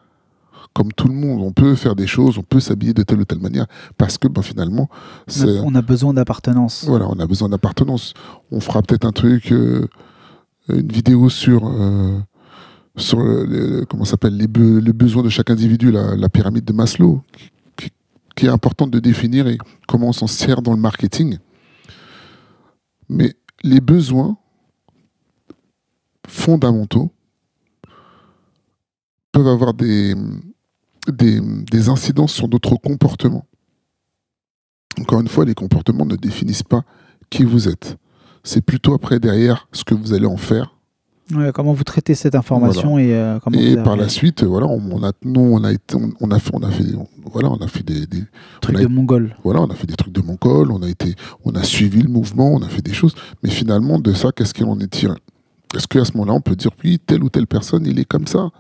comme 0.75 0.93
tout 0.93 1.09
le 1.09 1.15
monde, 1.15 1.43
on 1.43 1.53
peut 1.53 1.75
faire 1.75 1.95
des 1.95 2.07
choses, 2.07 2.39
on 2.39 2.43
peut 2.43 2.61
s'habiller 2.61 2.95
de 2.95 3.03
telle 3.03 3.21
ou 3.21 3.25
telle 3.25 3.41
manière, 3.41 3.67
parce 3.99 4.19
que 4.19 4.29
ben, 4.29 4.43
finalement... 4.43 4.89
On 5.65 5.75
a 5.75 5.83
besoin 5.83 6.15
d'appartenance. 6.15 6.85
Voilà, 6.87 7.07
on 7.09 7.19
a 7.19 7.27
besoin 7.27 7.49
d'appartenance. 7.49 8.15
On 8.51 8.61
fera 8.61 8.83
peut-être 8.83 9.05
un 9.05 9.13
truc, 9.13 9.53
euh, 9.53 9.87
une 10.69 10.91
vidéo 10.91 11.29
sur... 11.29 11.67
Euh, 11.67 12.19
sur 12.95 13.19
comment 13.89 14.05
s'appelle 14.05 14.37
les, 14.37 14.47
besoins 14.47 15.23
de 15.23 15.31
chaque 15.31 15.49
individu, 15.49 15.91
la, 15.91 16.29
pyramide 16.29 16.67
de 16.67 16.75
Maslow, 16.75 17.23
qui, 17.75 17.89
qui, 18.37 18.45
est 18.45 18.51
importante 18.51 18.91
de 18.91 18.99
définir 18.99 19.49
et 19.49 19.57
comment 19.89 20.09
on 20.09 20.13
s'en 20.13 20.27
sert 20.27 20.61
dans 20.61 20.73
le 20.73 20.79
marketing. 20.79 21.39
Mais 23.09 23.35
les 23.63 23.81
besoins 23.81 24.37
fondamentaux 26.29 27.11
peuvent 29.33 29.49
avoir 29.49 29.73
des, 29.73 30.15
des, 31.09 31.89
incidences 31.89 32.33
sur 32.33 32.49
notre 32.49 32.77
comportement. 32.77 33.47
Encore 35.01 35.21
une 35.21 35.29
fois, 35.29 35.45
les 35.45 35.55
comportements 35.55 36.05
ne 36.05 36.17
définissent 36.17 36.63
pas 36.63 36.83
qui 37.31 37.45
vous 37.45 37.69
êtes. 37.69 37.97
C'est 38.45 38.61
plutôt 38.61 38.95
après, 38.95 39.19
derrière, 39.19 39.69
ce 39.73 39.85
que 39.85 39.95
vous 39.95 40.13
allez 40.13 40.27
en 40.27 40.37
faire. 40.37 40.77
Comment 41.55 41.73
vous 41.73 41.85
traitez 41.85 42.15
cette 42.15 42.35
information 42.35 42.99
et 42.99 43.15
euh, 43.15 43.39
comment 43.39 43.59
et 43.59 43.77
par 43.77 43.97
la 43.97 44.11
suite 44.11 44.43
voilà 44.43 44.67
on, 44.67 45.03
a 45.03 45.13
nous 45.25 45.41
on 45.41 45.65
a 45.65 45.73
été 45.73 45.97
on, 46.21 46.31
a 46.31 46.39
fait 46.39 46.51
on 46.53 46.63
a 46.63 46.71
fait 46.71 46.85
voilà 47.25 47.49
on 47.49 47.57
a 47.57 47.69
fait 47.69 47.83
des, 47.83 48.07
trucs 48.61 48.77
de 48.77 48.87
mongol. 48.87 49.35
voilà 49.43 49.63
on 49.63 49.69
a 49.69 49.75
fait 49.75 49.87
des 49.87 49.95
trucs 49.95 50.13
de 50.13 50.21
mongol 50.21 50.71
on 50.71 50.83
a 50.83 50.89
été 50.91 51.15
on 51.45 51.53
a 51.53 51.63
suivi 51.63 52.03
le 52.03 52.11
mouvement 52.11 52.53
on 52.53 52.61
a 52.61 52.69
fait 52.69 52.83
des 52.83 52.93
choses. 52.93 53.15
Mais 53.43 53.49
finalement 53.49 53.99
de 53.99 54.13
ça 54.13 54.31
qu'est-ce 54.33 54.53
qu'il 54.53 54.67
en 54.67 54.79
est 54.81 54.91
tiré? 54.91 55.15
Est-ce 55.75 55.89
qu'à 55.89 56.05
ce 56.05 56.13
moment-là 56.19 56.35
on 56.35 56.43
peut 56.43 56.57
dire 56.57 56.73
oui 56.85 56.99
telle 56.99 57.23
ou 57.23 57.31
telle 57.31 57.47
personne 57.47 57.87
il 57.87 57.99
est 57.99 58.05
comme 58.05 58.27
ça? 58.27 58.51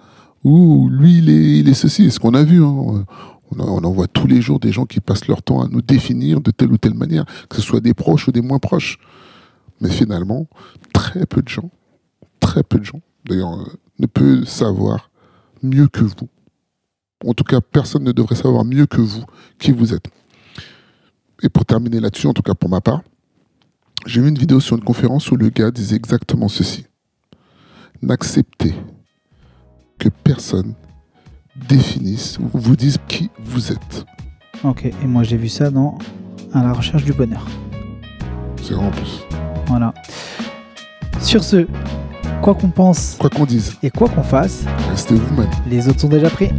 Ou 0.45 0.89
lui 0.89 1.19
il 1.19 1.31
est 1.31 1.59
il 1.59 1.69
est 1.69 1.75
ceci 1.75 2.07
est-ce 2.07 2.21
qu'on 2.21 2.35
a 2.35 2.43
vu 2.43 2.63
hein 2.63 2.67
on, 2.69 3.05
on 3.59 3.85
en 3.85 3.91
voit 3.91 4.09
tous 4.09 4.27
les 4.27 4.41
jours 4.41 4.59
des 4.59 4.73
gens 4.73 4.87
qui 4.87 5.01
passent 5.01 5.29
leur 5.29 5.43
temps 5.43 5.63
à 5.63 5.69
nous 5.69 5.83
définir 5.83 6.41
de 6.41 6.51
telle 6.51 6.73
ou 6.73 6.79
telle 6.79 6.95
manière 6.95 7.25
que 7.49 7.57
ce 7.57 7.63
soit 7.63 7.81
des 7.81 7.95
proches 7.95 8.29
ou 8.29 8.33
des 8.33 8.43
moins 8.43 8.59
proches 8.59 8.99
mais 9.81 9.91
finalement 9.91 10.49
très 10.93 11.27
peu 11.27 11.43
de 11.43 11.49
gens 11.49 11.71
très 12.43 12.63
peu 12.63 12.79
de 12.79 12.85
gens, 12.85 13.01
d'ailleurs, 13.25 13.59
euh, 13.59 13.65
ne 13.99 14.07
peut 14.07 14.45
savoir 14.45 15.11
mieux 15.63 15.89
que 15.89 16.03
vous. 16.05 16.29
En 17.25 17.33
tout 17.33 17.45
cas, 17.45 17.61
personne 17.61 18.03
ne 18.03 18.13
devrait 18.13 18.35
savoir 18.35 18.65
mieux 18.65 18.87
que 18.87 19.01
vous 19.01 19.25
qui 19.59 19.71
vous 19.71 19.95
êtes. 19.95 20.09
Et 21.43 21.49
pour 21.49 21.65
terminer 21.65 22.01
là-dessus, 22.01 22.27
en 22.27 22.35
tout 22.35 22.43
cas 22.43 22.55
pour 22.55 22.69
ma 22.69 22.81
part, 22.81 23.03
j'ai 24.07 24.21
vu 24.21 24.29
une 24.29 24.39
vidéo 24.39 24.59
sur 24.59 24.77
une 24.77 24.85
conférence 24.85 25.31
où 25.31 25.37
le 25.37 25.49
gars 25.49 25.71
disait 25.71 25.97
exactement 25.97 26.49
ceci. 26.49 26.87
N'acceptez 28.03 28.75
que 30.03 30.09
personne 30.09 30.75
définisse 31.69 32.37
ou 32.41 32.59
vous 32.59 32.75
dise 32.75 32.99
qui 33.07 33.31
vous 33.45 33.71
êtes. 33.71 34.05
Ok, 34.65 34.85
et 34.85 35.07
moi 35.07 35.23
j'ai 35.23 35.37
vu 35.37 35.49
ça 35.49 35.71
dans 35.71 35.97
À 36.53 36.65
la 36.65 36.73
recherche 36.73 37.05
du 37.05 37.13
bonheur. 37.13 37.47
C'est 38.61 38.75
vrai 38.75 38.87
en 38.87 38.91
plus. 38.91 39.25
Voilà. 39.69 39.95
Sur 41.21 41.45
ce, 41.45 41.69
quoi 42.43 42.57
qu'on 42.57 42.71
pense 42.71 43.15
Quoi 43.17 43.31
qu'on 43.31 43.47
dise, 43.47 43.77
et 43.85 43.91
quoi 43.91 44.09
qu'on 44.09 44.25
fasse, 44.25 44.65
restez 44.91 45.15
vous-même. 45.15 45.51
les 45.69 45.87
autres 45.87 46.01
sont 46.01 46.09
déjà 46.09 46.31
pris. 46.31 46.51